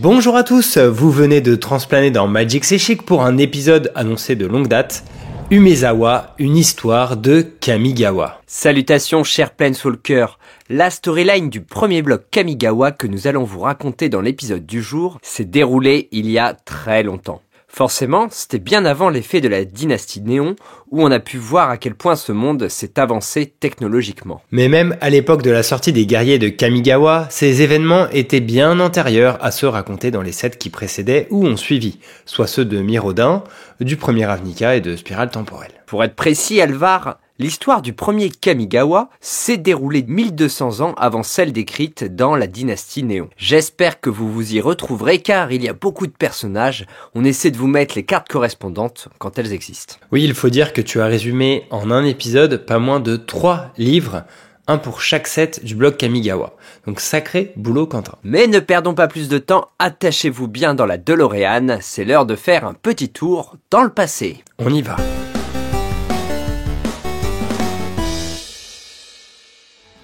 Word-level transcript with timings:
Bonjour 0.00 0.36
à 0.36 0.44
tous, 0.44 0.78
vous 0.78 1.10
venez 1.10 1.40
de 1.40 1.56
transplaner 1.56 2.12
dans 2.12 2.28
Magic 2.28 2.64
C'est 2.64 3.02
pour 3.02 3.24
un 3.24 3.36
épisode 3.36 3.90
annoncé 3.96 4.36
de 4.36 4.46
longue 4.46 4.68
date. 4.68 5.02
Umezawa, 5.50 6.36
une 6.38 6.56
histoire 6.56 7.16
de 7.16 7.40
Kamigawa. 7.40 8.40
Salutations 8.46 9.24
chers 9.24 9.50
Planeswalkers, 9.50 10.38
la 10.68 10.90
storyline 10.90 11.50
du 11.50 11.62
premier 11.62 12.02
bloc 12.02 12.26
Kamigawa 12.30 12.92
que 12.92 13.08
nous 13.08 13.26
allons 13.26 13.42
vous 13.42 13.58
raconter 13.58 14.08
dans 14.08 14.20
l'épisode 14.20 14.64
du 14.64 14.82
jour 14.82 15.18
s'est 15.20 15.44
déroulée 15.44 16.06
il 16.12 16.30
y 16.30 16.38
a 16.38 16.54
très 16.54 17.02
longtemps. 17.02 17.42
Forcément, 17.68 18.28
c'était 18.30 18.58
bien 18.58 18.84
avant 18.84 19.10
l'effet 19.10 19.40
de 19.40 19.48
la 19.48 19.64
dynastie 19.64 20.22
Néon, 20.22 20.56
où 20.90 21.02
on 21.02 21.10
a 21.10 21.20
pu 21.20 21.36
voir 21.36 21.68
à 21.68 21.76
quel 21.76 21.94
point 21.94 22.16
ce 22.16 22.32
monde 22.32 22.68
s'est 22.68 22.98
avancé 22.98 23.52
technologiquement. 23.60 24.42
Mais 24.50 24.68
même 24.68 24.96
à 25.00 25.10
l'époque 25.10 25.42
de 25.42 25.50
la 25.50 25.62
sortie 25.62 25.92
des 25.92 26.06
guerriers 26.06 26.38
de 26.38 26.48
Kamigawa, 26.48 27.26
ces 27.30 27.62
événements 27.62 28.08
étaient 28.10 28.40
bien 28.40 28.80
antérieurs 28.80 29.38
à 29.42 29.50
ceux 29.50 29.68
racontés 29.68 30.10
dans 30.10 30.22
les 30.22 30.32
sets 30.32 30.56
qui 30.58 30.70
précédaient 30.70 31.28
ou 31.30 31.46
ont 31.46 31.56
suivi, 31.58 31.98
soit 32.24 32.46
ceux 32.46 32.64
de 32.64 32.80
Mirodin, 32.80 33.44
du 33.80 33.96
premier 33.96 34.24
Avnica 34.24 34.74
et 34.74 34.80
de 34.80 34.96
Spirale 34.96 35.30
Temporelle. 35.30 35.72
Pour 35.86 36.02
être 36.02 36.16
précis, 36.16 36.60
Alvar, 36.60 37.18
L'histoire 37.40 37.82
du 37.82 37.92
premier 37.92 38.30
Kamigawa 38.30 39.10
s'est 39.20 39.58
déroulée 39.58 40.02
1200 40.02 40.80
ans 40.80 40.94
avant 40.96 41.22
celle 41.22 41.52
décrite 41.52 42.02
dans 42.02 42.34
la 42.34 42.48
dynastie 42.48 43.04
Néon. 43.04 43.30
J'espère 43.36 44.00
que 44.00 44.10
vous 44.10 44.32
vous 44.32 44.54
y 44.54 44.60
retrouverez 44.60 45.20
car 45.20 45.52
il 45.52 45.62
y 45.62 45.68
a 45.68 45.72
beaucoup 45.72 46.08
de 46.08 46.12
personnages, 46.12 46.84
on 47.14 47.24
essaie 47.24 47.52
de 47.52 47.56
vous 47.56 47.68
mettre 47.68 47.94
les 47.94 48.04
cartes 48.04 48.26
correspondantes 48.26 49.06
quand 49.18 49.38
elles 49.38 49.52
existent. 49.52 49.94
Oui, 50.10 50.24
il 50.24 50.34
faut 50.34 50.48
dire 50.48 50.72
que 50.72 50.80
tu 50.80 51.00
as 51.00 51.06
résumé 51.06 51.66
en 51.70 51.92
un 51.92 52.04
épisode 52.04 52.66
pas 52.66 52.80
moins 52.80 52.98
de 52.98 53.14
3 53.14 53.72
livres 53.78 54.24
un 54.66 54.78
pour 54.78 55.00
chaque 55.00 55.28
set 55.28 55.64
du 55.64 55.76
blog 55.76 55.96
Kamigawa. 55.96 56.56
Donc 56.86 56.98
sacré 56.98 57.52
boulot 57.54 57.86
Quentin. 57.86 58.16
Mais 58.24 58.48
ne 58.48 58.58
perdons 58.58 58.94
pas 58.94 59.06
plus 59.06 59.28
de 59.28 59.38
temps, 59.38 59.68
attachez-vous 59.78 60.48
bien 60.48 60.74
dans 60.74 60.86
la 60.86 60.98
DeLorean, 60.98 61.78
c'est 61.80 62.04
l'heure 62.04 62.26
de 62.26 62.34
faire 62.34 62.66
un 62.66 62.74
petit 62.74 63.10
tour 63.10 63.56
dans 63.70 63.84
le 63.84 63.90
passé. 63.90 64.42
On 64.58 64.74
y 64.74 64.82
va. 64.82 64.96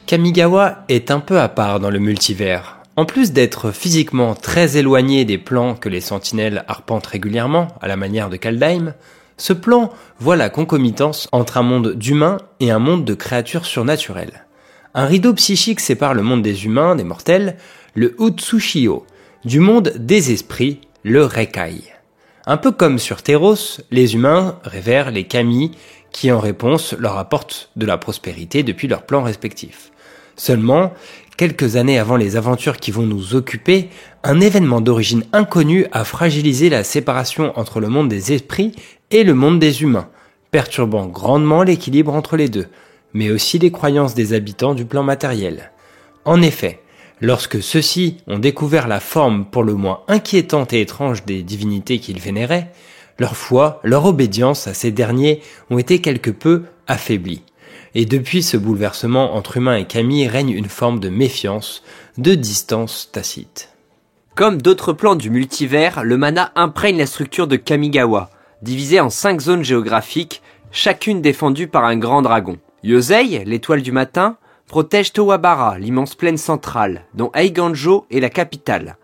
Kamigawa 0.06 0.84
est 0.91 1.10
un 1.10 1.19
peu 1.19 1.41
à 1.41 1.48
part 1.48 1.80
dans 1.80 1.88
le 1.88 1.98
multivers. 1.98 2.77
En 2.97 3.06
plus 3.06 3.33
d'être 3.33 3.70
physiquement 3.70 4.34
très 4.34 4.77
éloigné 4.77 5.24
des 5.24 5.38
plans 5.38 5.74
que 5.74 5.88
les 5.88 6.02
sentinelles 6.02 6.62
arpentent 6.69 7.06
régulièrement, 7.06 7.69
à 7.80 7.88
la 7.88 7.96
manière 7.96 8.28
de 8.28 8.36
Kaldheim, 8.36 8.92
ce 9.38 9.55
plan 9.55 9.91
voit 10.19 10.36
la 10.36 10.50
concomitance 10.50 11.27
entre 11.33 11.56
un 11.56 11.62
monde 11.62 11.94
d'humains 11.94 12.36
et 12.61 12.70
un 12.70 12.78
monde 12.78 13.06
de 13.06 13.14
créatures 13.14 13.64
surnaturelles. 13.64 14.44
Un 14.92 15.06
rideau 15.06 15.33
psychique 15.33 15.80
sépare 15.80 16.12
le 16.12 16.22
monde 16.22 16.42
des 16.42 16.66
humains, 16.66 16.96
des 16.96 17.02
mortels, 17.02 17.56
le 17.94 18.14
Utsushio, 18.20 19.06
du 19.46 19.58
monde 19.58 19.94
des 19.96 20.33
esprits, 20.33 20.83
le 21.02 21.24
Rekai. 21.24 21.94
Un 22.44 22.58
peu 22.58 22.72
comme 22.72 22.98
sur 22.98 23.22
Teros, 23.22 23.80
les 23.91 24.14
humains 24.14 24.58
révèrent 24.64 25.11
les 25.11 25.24
Kami 25.24 25.72
qui 26.12 26.30
en 26.30 26.41
réponse 26.41 26.94
leur 26.98 27.16
apportent 27.16 27.70
de 27.74 27.86
la 27.86 27.96
prospérité 27.96 28.62
depuis 28.62 28.86
leurs 28.86 29.06
plans 29.06 29.22
respectifs. 29.22 29.91
Seulement, 30.36 30.92
quelques 31.36 31.77
années 31.77 31.98
avant 31.98 32.16
les 32.16 32.36
aventures 32.36 32.77
qui 32.77 32.90
vont 32.90 33.06
nous 33.06 33.34
occuper, 33.34 33.88
un 34.22 34.40
événement 34.40 34.80
d'origine 34.80 35.24
inconnue 35.32 35.86
a 35.92 36.04
fragilisé 36.04 36.68
la 36.68 36.84
séparation 36.84 37.52
entre 37.58 37.80
le 37.80 37.88
monde 37.88 38.08
des 38.08 38.32
esprits 38.32 38.72
et 39.10 39.24
le 39.24 39.34
monde 39.34 39.58
des 39.58 39.82
humains, 39.82 40.08
perturbant 40.50 41.06
grandement 41.06 41.62
l'équilibre 41.62 42.14
entre 42.14 42.36
les 42.36 42.48
deux, 42.48 42.66
mais 43.12 43.30
aussi 43.30 43.58
les 43.58 43.70
croyances 43.70 44.14
des 44.14 44.32
habitants 44.32 44.74
du 44.74 44.84
plan 44.84 45.02
matériel. 45.02 45.70
En 46.24 46.42
effet, 46.42 46.80
lorsque 47.20 47.62
ceux-ci 47.62 48.18
ont 48.27 48.38
découvert 48.38 48.88
la 48.88 49.00
forme 49.00 49.44
pour 49.44 49.62
le 49.62 49.74
moins 49.74 50.00
inquiétante 50.08 50.72
et 50.72 50.80
étrange 50.80 51.24
des 51.24 51.42
divinités 51.42 51.98
qu'ils 51.98 52.20
vénéraient, 52.20 52.73
leur 53.18 53.36
foi, 53.36 53.80
leur 53.84 54.06
obédience 54.06 54.67
à 54.67 54.74
ces 54.74 54.90
derniers 54.90 55.40
ont 55.70 55.78
été 55.78 56.00
quelque 56.00 56.30
peu 56.30 56.64
affaiblies 56.89 57.42
et 57.94 58.06
depuis 58.06 58.42
ce 58.42 58.56
bouleversement 58.56 59.34
entre 59.34 59.56
humains 59.56 59.77
et 59.77 59.86
Camille 59.86 60.28
règne 60.28 60.50
une 60.50 60.68
forme 60.68 61.00
de 61.00 61.08
méfiance, 61.08 61.82
de 62.18 62.34
distance 62.34 63.10
tacite. 63.12 63.70
Comme 64.34 64.60
d'autres 64.60 64.92
plans 64.92 65.14
du 65.14 65.30
multivers, 65.30 66.02
le 66.02 66.16
mana 66.16 66.50
imprègne 66.56 66.98
la 66.98 67.06
structure 67.06 67.46
de 67.46 67.56
Kamigawa, 67.56 68.30
divisée 68.62 69.00
en 69.00 69.10
cinq 69.10 69.40
zones 69.40 69.62
géographiques, 69.62 70.42
chacune 70.72 71.22
défendue 71.22 71.68
par 71.68 71.84
un 71.84 71.96
grand 71.96 72.22
dragon. 72.22 72.58
Yosei, 72.82 73.44
l'étoile 73.44 73.82
du 73.82 73.92
matin, 73.92 74.36
protège 74.66 75.12
Towabara, 75.12 75.78
l'immense 75.78 76.16
plaine 76.16 76.36
centrale, 76.36 77.05
dont 77.14 77.30
Eiganjo 77.34 78.06
est 78.11 78.20
la 78.20 78.30
capitale. 78.30 78.96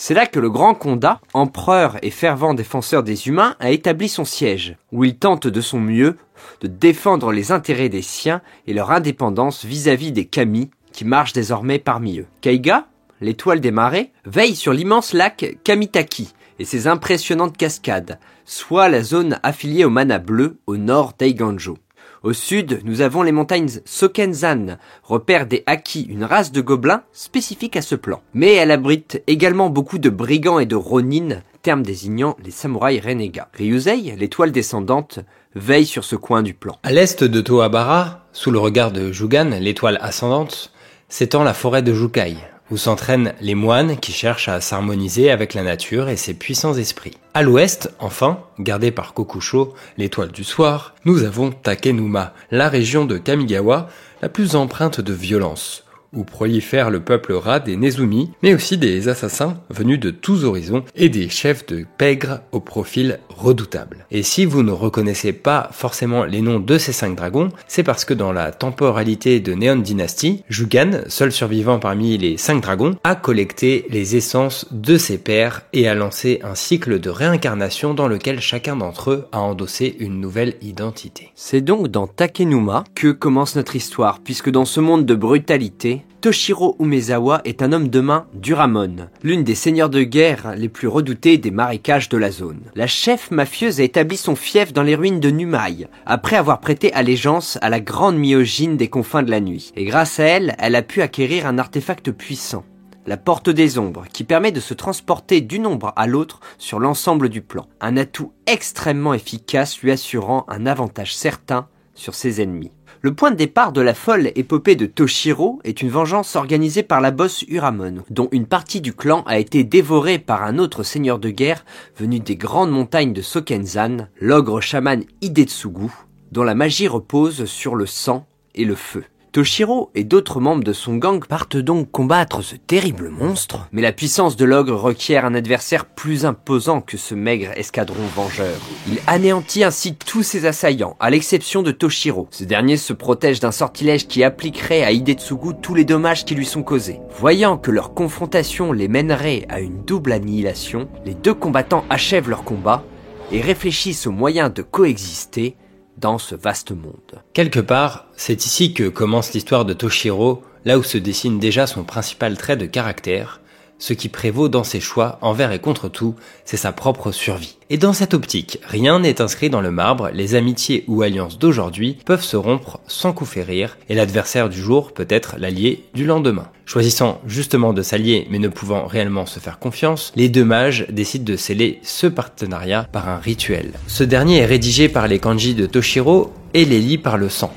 C'est 0.00 0.14
là 0.14 0.26
que 0.26 0.38
le 0.38 0.48
grand 0.48 0.74
Konda, 0.74 1.20
empereur 1.34 1.96
et 2.02 2.12
fervent 2.12 2.54
défenseur 2.54 3.02
des 3.02 3.26
humains, 3.26 3.56
a 3.58 3.72
établi 3.72 4.08
son 4.08 4.24
siège, 4.24 4.76
où 4.92 5.02
il 5.02 5.16
tente 5.16 5.48
de 5.48 5.60
son 5.60 5.80
mieux 5.80 6.16
de 6.60 6.68
défendre 6.68 7.32
les 7.32 7.50
intérêts 7.50 7.88
des 7.88 8.00
siens 8.00 8.40
et 8.68 8.74
leur 8.74 8.92
indépendance 8.92 9.64
vis-à-vis 9.64 10.12
des 10.12 10.24
Kami 10.24 10.70
qui 10.92 11.04
marchent 11.04 11.32
désormais 11.32 11.80
parmi 11.80 12.20
eux. 12.20 12.26
Kaiga, 12.42 12.86
l'étoile 13.20 13.58
des 13.58 13.72
marais, 13.72 14.12
veille 14.24 14.54
sur 14.54 14.72
l'immense 14.72 15.14
lac 15.14 15.58
Kamitaki 15.64 16.32
et 16.60 16.64
ses 16.64 16.86
impressionnantes 16.86 17.56
cascades, 17.56 18.20
soit 18.44 18.88
la 18.88 19.02
zone 19.02 19.40
affiliée 19.42 19.84
au 19.84 19.90
mana 19.90 20.20
bleu 20.20 20.58
au 20.68 20.76
nord 20.76 21.14
d'Eiganjo. 21.18 21.76
Au 22.24 22.32
sud, 22.32 22.80
nous 22.84 23.00
avons 23.00 23.22
les 23.22 23.30
montagnes 23.30 23.68
Sokenzan, 23.84 24.78
repère 25.04 25.46
des 25.46 25.62
Haki, 25.66 26.02
une 26.02 26.24
race 26.24 26.50
de 26.50 26.60
gobelins 26.60 27.04
spécifique 27.12 27.76
à 27.76 27.82
ce 27.82 27.94
plan. 27.94 28.22
Mais 28.34 28.54
elle 28.54 28.72
abrite 28.72 29.22
également 29.28 29.70
beaucoup 29.70 29.98
de 29.98 30.10
brigands 30.10 30.58
et 30.58 30.66
de 30.66 30.74
ronin, 30.74 31.42
terme 31.62 31.82
désignant 31.82 32.36
les 32.44 32.50
samouraïs 32.50 33.00
renégats. 33.00 33.48
Ryusei, 33.54 34.16
l'étoile 34.16 34.50
descendante, 34.50 35.20
veille 35.54 35.86
sur 35.86 36.02
ce 36.02 36.16
coin 36.16 36.42
du 36.42 36.54
plan. 36.54 36.76
À 36.82 36.90
l'est 36.90 37.22
de 37.22 37.40
Tohabara, 37.40 38.26
sous 38.32 38.50
le 38.50 38.58
regard 38.58 38.90
de 38.90 39.12
Jugan, 39.12 39.50
l'étoile 39.60 39.98
ascendante, 40.00 40.72
s'étend 41.08 41.44
la 41.44 41.54
forêt 41.54 41.82
de 41.82 41.94
Jukai, 41.94 42.36
où 42.70 42.76
s'entraînent 42.76 43.34
les 43.40 43.54
moines 43.54 43.96
qui 43.96 44.12
cherchent 44.12 44.48
à 44.48 44.60
s'harmoniser 44.60 45.30
avec 45.30 45.54
la 45.54 45.62
nature 45.62 46.08
et 46.08 46.16
ses 46.16 46.34
puissants 46.34 46.74
esprits. 46.74 47.16
À 47.34 47.42
l'ouest, 47.42 47.92
enfin, 47.98 48.40
gardé 48.58 48.90
par 48.90 49.14
Kokusho, 49.14 49.74
l'étoile 49.96 50.32
du 50.32 50.44
soir, 50.44 50.94
nous 51.04 51.24
avons 51.24 51.50
Takenuma, 51.50 52.34
la 52.50 52.68
région 52.68 53.04
de 53.04 53.18
Kamigawa 53.18 53.88
la 54.22 54.28
plus 54.28 54.56
empreinte 54.56 55.00
de 55.00 55.12
violence, 55.12 55.84
où 56.12 56.24
prolifère 56.24 56.90
le 56.90 57.00
peuple 57.00 57.34
rat 57.34 57.60
des 57.60 57.76
Nezumi, 57.76 58.32
mais 58.42 58.54
aussi 58.54 58.78
des 58.78 59.08
assassins 59.08 59.58
venus 59.70 60.00
de 60.00 60.10
tous 60.10 60.44
horizons 60.44 60.84
et 60.96 61.08
des 61.08 61.28
chefs 61.28 61.66
de 61.66 61.86
pègres 61.98 62.40
au 62.52 62.60
profil 62.60 63.20
redoutable. 63.38 64.06
Et 64.10 64.22
si 64.22 64.44
vous 64.44 64.62
ne 64.62 64.72
reconnaissez 64.72 65.32
pas 65.32 65.68
forcément 65.72 66.24
les 66.24 66.42
noms 66.42 66.60
de 66.60 66.78
ces 66.78 66.92
cinq 66.92 67.14
dragons, 67.14 67.50
c'est 67.66 67.82
parce 67.82 68.04
que 68.04 68.14
dans 68.14 68.32
la 68.32 68.50
temporalité 68.50 69.40
de 69.40 69.54
Neon 69.54 69.76
Dynasty, 69.76 70.42
Jugan, 70.48 71.02
seul 71.08 71.32
survivant 71.32 71.78
parmi 71.78 72.18
les 72.18 72.36
cinq 72.36 72.60
dragons, 72.60 72.96
a 73.04 73.14
collecté 73.14 73.86
les 73.90 74.16
essences 74.16 74.66
de 74.72 74.98
ses 74.98 75.18
pères 75.18 75.62
et 75.72 75.88
a 75.88 75.94
lancé 75.94 76.40
un 76.42 76.54
cycle 76.54 76.98
de 76.98 77.10
réincarnation 77.10 77.94
dans 77.94 78.08
lequel 78.08 78.40
chacun 78.40 78.76
d'entre 78.76 79.10
eux 79.10 79.28
a 79.32 79.40
endossé 79.40 79.96
une 80.00 80.20
nouvelle 80.20 80.54
identité. 80.60 81.30
C'est 81.34 81.60
donc 81.60 81.88
dans 81.88 82.06
Takenuma 82.06 82.84
que 82.94 83.12
commence 83.12 83.56
notre 83.56 83.76
histoire, 83.76 84.20
puisque 84.20 84.50
dans 84.50 84.64
ce 84.64 84.80
monde 84.80 85.06
de 85.06 85.14
brutalité, 85.14 86.04
Toshiro 86.20 86.74
Umezawa 86.80 87.42
est 87.44 87.62
un 87.62 87.72
homme 87.72 87.88
de 87.88 88.00
main 88.00 88.26
d'Uramon, 88.34 89.08
l'une 89.22 89.44
des 89.44 89.54
seigneurs 89.54 89.88
de 89.88 90.02
guerre 90.02 90.54
les 90.56 90.68
plus 90.68 90.88
redoutés 90.88 91.38
des 91.38 91.52
marécages 91.52 92.08
de 92.08 92.18
la 92.18 92.32
zone. 92.32 92.62
La 92.74 92.88
chef 92.88 93.30
mafieuse 93.30 93.78
a 93.78 93.84
établi 93.84 94.16
son 94.16 94.34
fief 94.34 94.72
dans 94.72 94.82
les 94.82 94.96
ruines 94.96 95.20
de 95.20 95.30
Numai, 95.30 95.86
après 96.06 96.34
avoir 96.34 96.58
prêté 96.58 96.92
allégeance 96.92 97.56
à 97.62 97.70
la 97.70 97.78
grande 97.78 98.16
myogine 98.16 98.76
des 98.76 98.88
confins 98.88 99.22
de 99.22 99.30
la 99.30 99.38
nuit. 99.38 99.70
Et 99.76 99.84
grâce 99.84 100.18
à 100.18 100.24
elle, 100.24 100.56
elle 100.58 100.74
a 100.74 100.82
pu 100.82 101.02
acquérir 101.02 101.46
un 101.46 101.56
artefact 101.56 102.10
puissant, 102.10 102.64
la 103.06 103.16
porte 103.16 103.48
des 103.48 103.78
ombres, 103.78 104.06
qui 104.12 104.24
permet 104.24 104.50
de 104.50 104.58
se 104.58 104.74
transporter 104.74 105.40
d'une 105.40 105.68
ombre 105.68 105.92
à 105.94 106.08
l'autre 106.08 106.40
sur 106.58 106.80
l'ensemble 106.80 107.28
du 107.28 107.42
plan. 107.42 107.68
Un 107.80 107.96
atout 107.96 108.32
extrêmement 108.48 109.14
efficace 109.14 109.80
lui 109.82 109.92
assurant 109.92 110.46
un 110.48 110.66
avantage 110.66 111.14
certain 111.14 111.68
sur 111.94 112.16
ses 112.16 112.40
ennemis. 112.40 112.72
Le 113.00 113.14
point 113.14 113.30
de 113.30 113.36
départ 113.36 113.70
de 113.70 113.80
la 113.80 113.94
folle 113.94 114.32
épopée 114.34 114.74
de 114.74 114.84
Toshiro 114.86 115.60
est 115.62 115.82
une 115.82 115.88
vengeance 115.88 116.34
organisée 116.34 116.82
par 116.82 117.00
la 117.00 117.12
bosse 117.12 117.44
Uramon, 117.46 118.02
dont 118.10 118.28
une 118.32 118.46
partie 118.46 118.80
du 118.80 118.92
clan 118.92 119.22
a 119.24 119.38
été 119.38 119.62
dévorée 119.62 120.18
par 120.18 120.42
un 120.42 120.58
autre 120.58 120.82
seigneur 120.82 121.20
de 121.20 121.30
guerre 121.30 121.64
venu 121.96 122.18
des 122.18 122.34
grandes 122.34 122.72
montagnes 122.72 123.12
de 123.12 123.22
Sokenzan, 123.22 124.08
l'ogre 124.20 124.60
chaman 124.60 125.04
Hidetsugu, 125.20 125.92
dont 126.32 126.42
la 126.42 126.56
magie 126.56 126.88
repose 126.88 127.44
sur 127.44 127.76
le 127.76 127.86
sang 127.86 128.26
et 128.56 128.64
le 128.64 128.74
feu. 128.74 129.04
Toshiro 129.32 129.90
et 129.94 130.04
d'autres 130.04 130.40
membres 130.40 130.64
de 130.64 130.72
son 130.72 130.96
gang 130.96 131.24
partent 131.24 131.58
donc 131.58 131.90
combattre 131.90 132.40
ce 132.42 132.56
terrible 132.56 133.10
monstre, 133.10 133.68
mais 133.72 133.82
la 133.82 133.92
puissance 133.92 134.36
de 134.36 134.44
l'ogre 134.46 134.74
requiert 134.74 135.26
un 135.26 135.34
adversaire 135.34 135.84
plus 135.84 136.24
imposant 136.24 136.80
que 136.80 136.96
ce 136.96 137.14
maigre 137.14 137.50
escadron 137.56 138.06
vengeur. 138.16 138.56
Il 138.88 138.98
anéantit 139.06 139.64
ainsi 139.64 139.94
tous 139.94 140.22
ses 140.22 140.46
assaillants, 140.46 140.96
à 140.98 141.10
l'exception 141.10 141.62
de 141.62 141.72
Toshiro. 141.72 142.26
Ce 142.30 142.44
dernier 142.44 142.78
se 142.78 142.94
protège 142.94 143.40
d'un 143.40 143.52
sortilège 143.52 144.08
qui 144.08 144.24
appliquerait 144.24 144.82
à 144.82 144.92
Hidetsugu 144.92 145.54
tous 145.60 145.74
les 145.74 145.84
dommages 145.84 146.24
qui 146.24 146.34
lui 146.34 146.46
sont 146.46 146.62
causés. 146.62 147.00
Voyant 147.18 147.58
que 147.58 147.70
leur 147.70 147.92
confrontation 147.92 148.72
les 148.72 148.88
mènerait 148.88 149.44
à 149.50 149.60
une 149.60 149.84
double 149.84 150.12
annihilation, 150.12 150.88
les 151.04 151.14
deux 151.14 151.34
combattants 151.34 151.84
achèvent 151.90 152.30
leur 152.30 152.44
combat 152.44 152.82
et 153.30 153.42
réfléchissent 153.42 154.06
aux 154.06 154.12
moyens 154.12 154.52
de 154.52 154.62
coexister 154.62 155.56
dans 155.98 156.18
ce 156.18 156.34
vaste 156.34 156.70
monde. 156.70 157.22
Quelque 157.32 157.60
part, 157.60 158.06
c'est 158.16 158.46
ici 158.46 158.72
que 158.72 158.88
commence 158.88 159.32
l'histoire 159.32 159.64
de 159.64 159.72
Toshiro, 159.72 160.42
là 160.64 160.78
où 160.78 160.82
se 160.82 160.98
dessine 160.98 161.38
déjà 161.38 161.66
son 161.66 161.84
principal 161.84 162.36
trait 162.36 162.56
de 162.56 162.66
caractère, 162.66 163.40
ce 163.78 163.92
qui 163.92 164.08
prévaut 164.08 164.48
dans 164.48 164.64
ses 164.64 164.80
choix 164.80 165.18
envers 165.22 165.52
et 165.52 165.58
contre 165.58 165.88
tout, 165.88 166.14
c'est 166.44 166.56
sa 166.56 166.72
propre 166.72 167.12
survie. 167.12 167.56
Et 167.70 167.78
dans 167.78 167.92
cette 167.92 168.14
optique, 168.14 168.58
rien 168.66 168.98
n'est 168.98 169.20
inscrit 169.20 169.50
dans 169.50 169.60
le 169.60 169.70
marbre, 169.70 170.10
les 170.12 170.34
amitiés 170.34 170.84
ou 170.88 171.02
alliances 171.02 171.38
d'aujourd'hui 171.38 171.98
peuvent 172.04 172.22
se 172.22 172.36
rompre 172.36 172.80
sans 172.86 173.12
coup 173.12 173.24
férir, 173.24 173.76
et 173.88 173.94
l'adversaire 173.94 174.48
du 174.48 174.60
jour 174.60 174.92
peut 174.92 175.06
être 175.08 175.36
l'allié 175.38 175.84
du 175.94 176.04
lendemain. 176.04 176.48
Choisissant 176.66 177.20
justement 177.26 177.72
de 177.72 177.82
s'allier 177.82 178.26
mais 178.30 178.38
ne 178.38 178.48
pouvant 178.48 178.86
réellement 178.86 179.26
se 179.26 179.40
faire 179.40 179.58
confiance, 179.58 180.12
les 180.16 180.28
deux 180.28 180.44
mages 180.44 180.86
décident 180.90 181.24
de 181.24 181.36
sceller 181.36 181.78
ce 181.82 182.06
partenariat 182.06 182.86
par 182.90 183.08
un 183.08 183.18
rituel. 183.18 183.72
Ce 183.86 184.04
dernier 184.04 184.38
est 184.38 184.46
rédigé 184.46 184.88
par 184.88 185.08
les 185.08 185.18
kanji 185.18 185.54
de 185.54 185.66
Toshiro 185.66 186.32
et 186.54 186.64
les 186.64 186.80
lit 186.80 186.98
par 186.98 187.16
le 187.16 187.28
sang, 187.28 187.52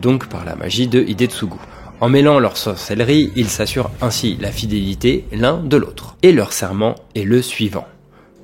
donc 0.00 0.28
par 0.28 0.44
la 0.44 0.54
magie 0.54 0.88
de 0.88 1.02
Hidetsugu. 1.02 1.58
En 2.02 2.08
mêlant 2.08 2.40
leur 2.40 2.56
sorcellerie, 2.56 3.30
ils 3.36 3.48
s'assurent 3.48 3.92
ainsi 4.00 4.36
la 4.40 4.50
fidélité 4.50 5.24
l'un 5.30 5.62
de 5.62 5.76
l'autre. 5.76 6.16
Et 6.24 6.32
leur 6.32 6.52
serment 6.52 6.96
est 7.14 7.22
le 7.22 7.40
suivant. 7.40 7.86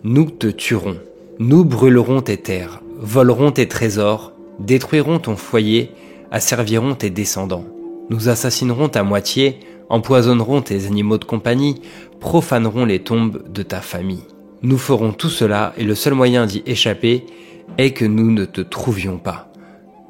Nous 0.05 0.31
te 0.31 0.47
tuerons, 0.47 0.99
nous 1.41 1.65
brûlerons 1.65 2.21
tes 2.21 2.37
terres, 2.37 2.81
volerons 3.01 3.51
tes 3.51 3.67
trésors, 3.67 4.31
détruirons 4.61 5.19
ton 5.19 5.35
foyer, 5.35 5.91
asservirons 6.31 6.95
tes 6.95 7.11
descendants. 7.11 7.65
Nous 8.11 8.29
assassinerons 8.29 8.89
ta 8.89 9.03
moitié, 9.03 9.59
empoisonnerons 9.89 10.63
tes 10.63 10.87
animaux 10.87 11.19
de 11.19 11.25
compagnie, 11.25 11.83
profanerons 12.21 12.85
les 12.85 13.01
tombes 13.01 13.43
de 13.53 13.65
ta 13.65 13.81
famille. 13.81 14.23
Nous 14.63 14.79
ferons 14.79 15.11
tout 15.11 15.31
cela 15.31 15.73
et 15.77 15.83
le 15.83 15.97
seul 15.97 16.15
moyen 16.15 16.47
d'y 16.47 16.63
échapper 16.65 17.27
est 17.77 17.91
que 17.91 18.05
nous 18.05 18.31
ne 18.31 18.45
te 18.45 18.61
trouvions 18.61 19.19
pas. 19.19 19.51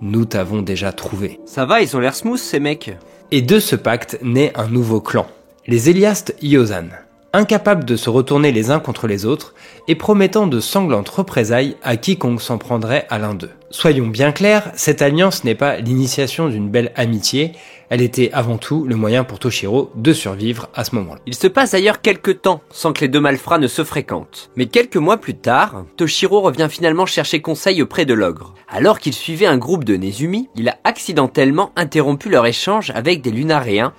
Nous 0.03 0.27
t'avons 0.27 0.61
déjà 0.61 0.93
trouvé. 0.93 1.41
Ça 1.47 1.65
va, 1.65 1.81
ils 1.81 1.97
ont 1.97 2.01
l'air 2.01 2.15
smooth 2.15 2.37
ces 2.37 2.61
mecs. 2.61 2.93
Et 3.31 3.43
de 3.43 3.61
ce 3.61 3.77
pacte 3.77 4.19
naît 4.23 4.53
un 4.55 4.69
nouveau 4.69 5.03
clan, 5.03 5.27
les 5.67 5.91
Eliastes 5.91 6.35
Iozan. 6.41 6.87
Incapables 7.35 7.85
de 7.85 7.95
se 7.95 8.09
retourner 8.09 8.53
les 8.53 8.71
uns 8.71 8.81
contre 8.81 9.07
les 9.07 9.27
autres 9.27 9.53
et 9.87 9.97
promettant 9.97 10.47
de 10.47 10.61
sanglantes 10.61 11.11
représailles 11.11 11.77
à 11.83 11.99
quiconque 11.99 12.41
s'en 12.41 12.57
prendrait 12.57 13.07
à 13.11 13.19
l'un 13.19 13.35
d'eux. 13.35 13.51
Soyons 13.69 14.07
bien 14.07 14.33
clairs, 14.33 14.73
cette 14.77 15.03
alliance 15.03 15.45
n'est 15.45 15.55
pas 15.55 15.77
l'initiation 15.77 16.49
d'une 16.49 16.71
belle 16.71 16.91
amitié, 16.97 17.53
elle 17.91 18.03
était 18.03 18.31
avant 18.33 18.59
tout 18.59 18.85
le 18.85 18.97
moyen 18.97 19.25
pour 19.25 19.39
Toshiro 19.39 19.91
de 19.95 20.13
survivre 20.13 20.69
à 20.75 20.85
ce 20.85 20.95
moment-là. 20.97 21.21
Il 21.27 21.35
se 21.35 21.47
passe 21.47 21.73
d'ailleurs 21.73 22.01
quelques 22.01 22.43
temps 22.43 22.61
sans 22.71 22.93
que 22.93 23.01
les 23.01 23.09
deux 23.09 23.21
malfrats 23.21 23.59
ne 23.59 23.67
se 23.67 23.85
fréquentent. 23.85 24.51
Mais 24.57 24.67
quelques 24.67 24.97
mois 24.97 25.17
plus 25.17 25.37
tard, 25.37 25.85
Toshiro 25.97 26.41
revient 26.41 26.69
finalement 26.71 27.07
chercher 27.07 27.41
conseil 27.41 27.83
auprès 27.83 28.05
de 28.05 28.15
l'ogre. 28.15 28.55
Alors 28.69 28.99
qu'il 28.99 29.15
suivait 29.15 29.47
un 29.47 29.59
groupe 29.59 29.85
de 29.85 29.97
Nezumi, 29.97 30.49
il 30.55 30.69
a 30.69 30.79
accidentellement 30.85 31.73
interrompu 31.77 32.29
leur 32.29 32.47
échange 32.47 32.93
avec 32.95 33.23
des 33.23 33.31
lunaréens, 33.31 33.95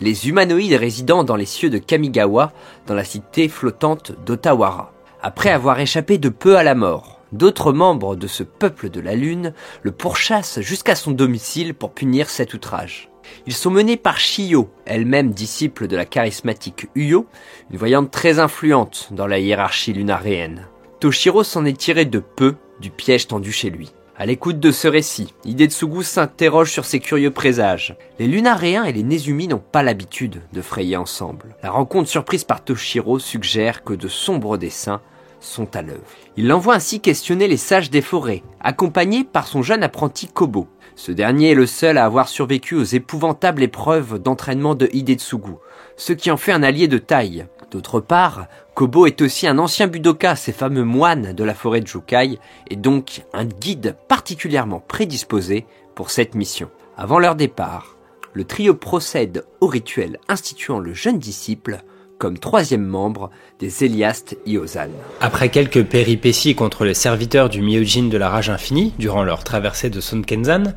les 0.00 0.28
humanoïdes 0.28 0.74
résidant 0.74 1.24
dans 1.24 1.36
les 1.36 1.46
cieux 1.46 1.70
de 1.70 1.78
Kamigawa, 1.78 2.52
dans 2.86 2.94
la 2.94 3.04
cité 3.04 3.48
flottante 3.48 4.12
d'Otawara. 4.24 4.92
Après 5.22 5.50
avoir 5.50 5.78
échappé 5.78 6.18
de 6.18 6.28
peu 6.28 6.56
à 6.56 6.62
la 6.62 6.74
mort, 6.74 7.20
d'autres 7.32 7.72
membres 7.72 8.16
de 8.16 8.26
ce 8.26 8.42
peuple 8.42 8.90
de 8.90 9.00
la 9.00 9.14
Lune 9.14 9.52
le 9.82 9.92
pourchassent 9.92 10.60
jusqu'à 10.60 10.96
son 10.96 11.12
domicile 11.12 11.74
pour 11.74 11.92
punir 11.92 12.28
cet 12.28 12.54
outrage. 12.54 13.11
Ils 13.46 13.54
sont 13.54 13.70
menés 13.70 13.96
par 13.96 14.18
Shio, 14.18 14.70
elle-même 14.84 15.30
disciple 15.30 15.88
de 15.88 15.96
la 15.96 16.04
charismatique 16.04 16.88
Uyo, 16.94 17.26
une 17.70 17.78
voyante 17.78 18.10
très 18.10 18.38
influente 18.38 19.08
dans 19.10 19.26
la 19.26 19.38
hiérarchie 19.38 19.92
lunaréenne. 19.92 20.66
Toshiro 21.00 21.42
s'en 21.42 21.64
est 21.64 21.76
tiré 21.76 22.04
de 22.04 22.20
peu 22.20 22.54
du 22.80 22.90
piège 22.90 23.26
tendu 23.26 23.50
chez 23.50 23.70
lui. 23.70 23.92
À 24.16 24.26
l'écoute 24.26 24.60
de 24.60 24.70
ce 24.70 24.86
récit, 24.86 25.34
Hidetsugu 25.44 26.04
s'interroge 26.04 26.70
sur 26.70 26.84
ses 26.84 27.00
curieux 27.00 27.32
présages. 27.32 27.96
Les 28.18 28.28
lunaréens 28.28 28.84
et 28.84 28.92
les 28.92 29.02
Nezumi 29.02 29.48
n'ont 29.48 29.58
pas 29.58 29.82
l'habitude 29.82 30.42
de 30.52 30.62
frayer 30.62 30.96
ensemble. 30.96 31.56
La 31.62 31.70
rencontre 31.70 32.08
surprise 32.08 32.44
par 32.44 32.62
Toshiro 32.62 33.18
suggère 33.18 33.82
que 33.82 33.94
de 33.94 34.06
sombres 34.06 34.58
dessins 34.58 35.00
sont 35.40 35.74
à 35.74 35.82
l'œuvre. 35.82 36.06
Il 36.36 36.46
l'envoie 36.46 36.74
ainsi 36.74 37.00
questionner 37.00 37.48
les 37.48 37.56
sages 37.56 37.90
des 37.90 38.02
forêts, 38.02 38.42
accompagné 38.60 39.24
par 39.24 39.46
son 39.46 39.62
jeune 39.62 39.82
apprenti 39.82 40.28
Kobo. 40.28 40.68
Ce 40.94 41.10
dernier 41.12 41.50
est 41.50 41.54
le 41.54 41.66
seul 41.66 41.98
à 41.98 42.04
avoir 42.04 42.28
survécu 42.28 42.74
aux 42.74 42.82
épouvantables 42.82 43.62
épreuves 43.62 44.18
d'entraînement 44.18 44.74
de 44.74 44.88
Hidetsugu, 44.92 45.52
ce 45.96 46.12
qui 46.12 46.30
en 46.30 46.36
fait 46.36 46.52
un 46.52 46.62
allié 46.62 46.88
de 46.88 46.98
taille. 46.98 47.46
D'autre 47.70 48.00
part, 48.00 48.46
Kobo 48.74 49.06
est 49.06 49.22
aussi 49.22 49.46
un 49.46 49.58
ancien 49.58 49.86
budoka, 49.86 50.36
ces 50.36 50.52
fameux 50.52 50.84
moines 50.84 51.32
de 51.32 51.44
la 51.44 51.54
forêt 51.54 51.80
de 51.80 51.86
Jukai, 51.86 52.38
et 52.68 52.76
donc 52.76 53.22
un 53.32 53.46
guide 53.46 53.96
particulièrement 54.08 54.80
prédisposé 54.80 55.64
pour 55.94 56.10
cette 56.10 56.34
mission. 56.34 56.70
Avant 56.96 57.18
leur 57.18 57.34
départ, 57.34 57.96
le 58.34 58.44
trio 58.44 58.74
procède 58.74 59.44
au 59.60 59.66
rituel 59.66 60.18
instituant 60.28 60.78
le 60.78 60.92
jeune 60.92 61.18
disciple 61.18 61.82
comme 62.22 62.38
troisième 62.38 62.86
membre 62.86 63.30
des 63.58 63.84
Eliastes 63.84 64.36
Iozan. 64.46 64.90
Après 65.20 65.48
quelques 65.48 65.82
péripéties 65.82 66.54
contre 66.54 66.84
les 66.84 66.94
serviteurs 66.94 67.48
du 67.48 67.62
Myojin 67.62 68.04
de 68.04 68.16
la 68.16 68.28
Rage 68.28 68.48
Infinie 68.48 68.94
durant 68.96 69.24
leur 69.24 69.42
traversée 69.42 69.90
de 69.90 70.00
Sonkenzan, 70.00 70.74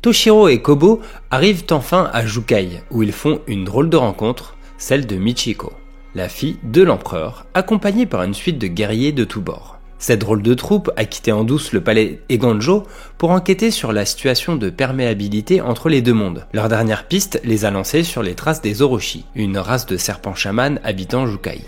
Toshiro 0.00 0.48
et 0.48 0.62
Kobo 0.62 1.02
arrivent 1.30 1.66
enfin 1.72 2.08
à 2.14 2.24
Jukai, 2.24 2.82
où 2.90 3.02
ils 3.02 3.12
font 3.12 3.42
une 3.46 3.66
drôle 3.66 3.90
de 3.90 3.98
rencontre, 3.98 4.56
celle 4.78 5.06
de 5.06 5.16
Michiko, 5.16 5.74
la 6.14 6.30
fille 6.30 6.56
de 6.62 6.82
l'empereur, 6.82 7.44
accompagnée 7.52 8.06
par 8.06 8.22
une 8.22 8.32
suite 8.32 8.58
de 8.58 8.66
guerriers 8.66 9.12
de 9.12 9.24
tous 9.24 9.42
bords. 9.42 9.77
Cette 9.98 10.20
drôle 10.20 10.42
de 10.42 10.54
troupe 10.54 10.90
a 10.96 11.04
quitté 11.04 11.32
en 11.32 11.44
douce 11.44 11.72
le 11.72 11.80
palais 11.80 12.20
Eganjo 12.28 12.86
pour 13.18 13.30
enquêter 13.30 13.70
sur 13.70 13.92
la 13.92 14.04
situation 14.04 14.56
de 14.56 14.70
perméabilité 14.70 15.60
entre 15.60 15.88
les 15.88 16.02
deux 16.02 16.12
mondes. 16.12 16.46
Leur 16.52 16.68
dernière 16.68 17.06
piste 17.06 17.40
les 17.44 17.64
a 17.64 17.70
lancés 17.70 18.04
sur 18.04 18.22
les 18.22 18.34
traces 18.34 18.62
des 18.62 18.82
Orochi, 18.82 19.24
une 19.34 19.58
race 19.58 19.86
de 19.86 19.96
serpents 19.96 20.34
chamans 20.34 20.76
habitant 20.84 21.26
Jukai. 21.26 21.62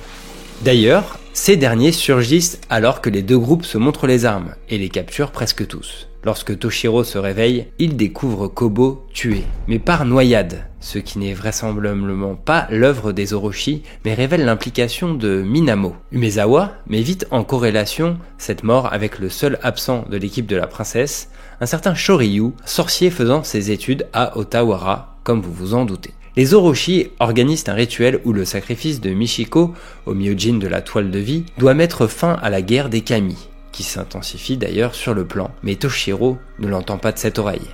D'ailleurs, 0.63 1.19
ces 1.33 1.57
derniers 1.57 1.93
surgissent 1.93 2.61
alors 2.69 3.01
que 3.01 3.11
les 3.11 3.23
deux 3.23 3.39
groupes 3.39 3.65
se 3.65 3.79
montrent 3.79 4.07
les 4.07 4.27
armes 4.27 4.55
et 4.69 4.79
les 4.79 4.91
capturent 4.91 5.33
presque 5.33 5.67
tous. 5.67 6.10
Lorsque 6.23 6.59
Toshiro 6.59 7.03
se 7.03 7.17
réveille, 7.17 7.69
il 7.79 7.97
découvre 7.97 8.47
Kobo 8.47 9.07
tué, 9.15 9.45
mais 9.69 9.79
par 9.79 10.05
noyade, 10.05 10.67
ce 10.79 10.99
qui 10.99 11.19
n'est 11.19 11.33
vraisemblablement 11.33 12.35
pas 12.35 12.67
l'œuvre 12.71 13.13
des 13.13 13.33
Orochi, 13.33 13.83
mais 14.05 14.13
révèle 14.13 14.45
l'implication 14.45 15.15
de 15.15 15.41
Minamo. 15.41 15.97
Umezawa 16.13 16.73
met 16.87 17.01
vite 17.01 17.27
en 17.31 17.43
corrélation 17.43 18.19
cette 18.37 18.65
mort 18.65 18.93
avec 18.93 19.19
le 19.19 19.31
seul 19.31 19.59
absent 19.63 20.05
de 20.11 20.19
l'équipe 20.19 20.47
de 20.47 20.57
la 20.57 20.67
princesse, 20.67 21.31
un 21.63 21.67
certain 21.67 21.95
Shoryu, 21.95 22.53
sorcier 22.67 23.11
faisant 23.11 23.43
ses 23.43 23.71
études 23.71 24.07
à 24.13 24.37
Otawara, 24.37 25.17
comme 25.25 25.41
vous 25.41 25.53
vous 25.53 25.73
en 25.73 25.87
doutez. 25.87 26.13
Les 26.37 26.55
Orochi 26.55 27.09
organisent 27.19 27.69
un 27.69 27.75
rituel 27.75 28.21
où 28.25 28.33
le 28.33 28.45
sacrifice 28.45 29.01
de 29.01 29.11
Michiko, 29.11 29.75
au 30.07 30.15
Myojin 30.15 30.59
de 30.59 30.69
la 30.69 30.81
toile 30.81 31.11
de 31.11 31.19
vie, 31.19 31.45
doit 31.59 31.75
mettre 31.75 32.07
fin 32.07 32.35
à 32.43 32.51
la 32.51 32.63
guerre 32.63 32.89
des 32.89 33.01
Kami, 33.01 33.49
qui 33.73 33.83
s'intensifie 33.83 34.57
d'ailleurs 34.57 34.95
sur 34.95 35.15
le 35.15 35.27
plan, 35.27 35.51
mais 35.63 35.77
Toshiro 35.77 36.39
ne 36.59 36.69
l'entend 36.69 36.99
pas 36.99 37.13
de 37.13 37.19
cette 37.19 37.39
oreille. 37.39 37.69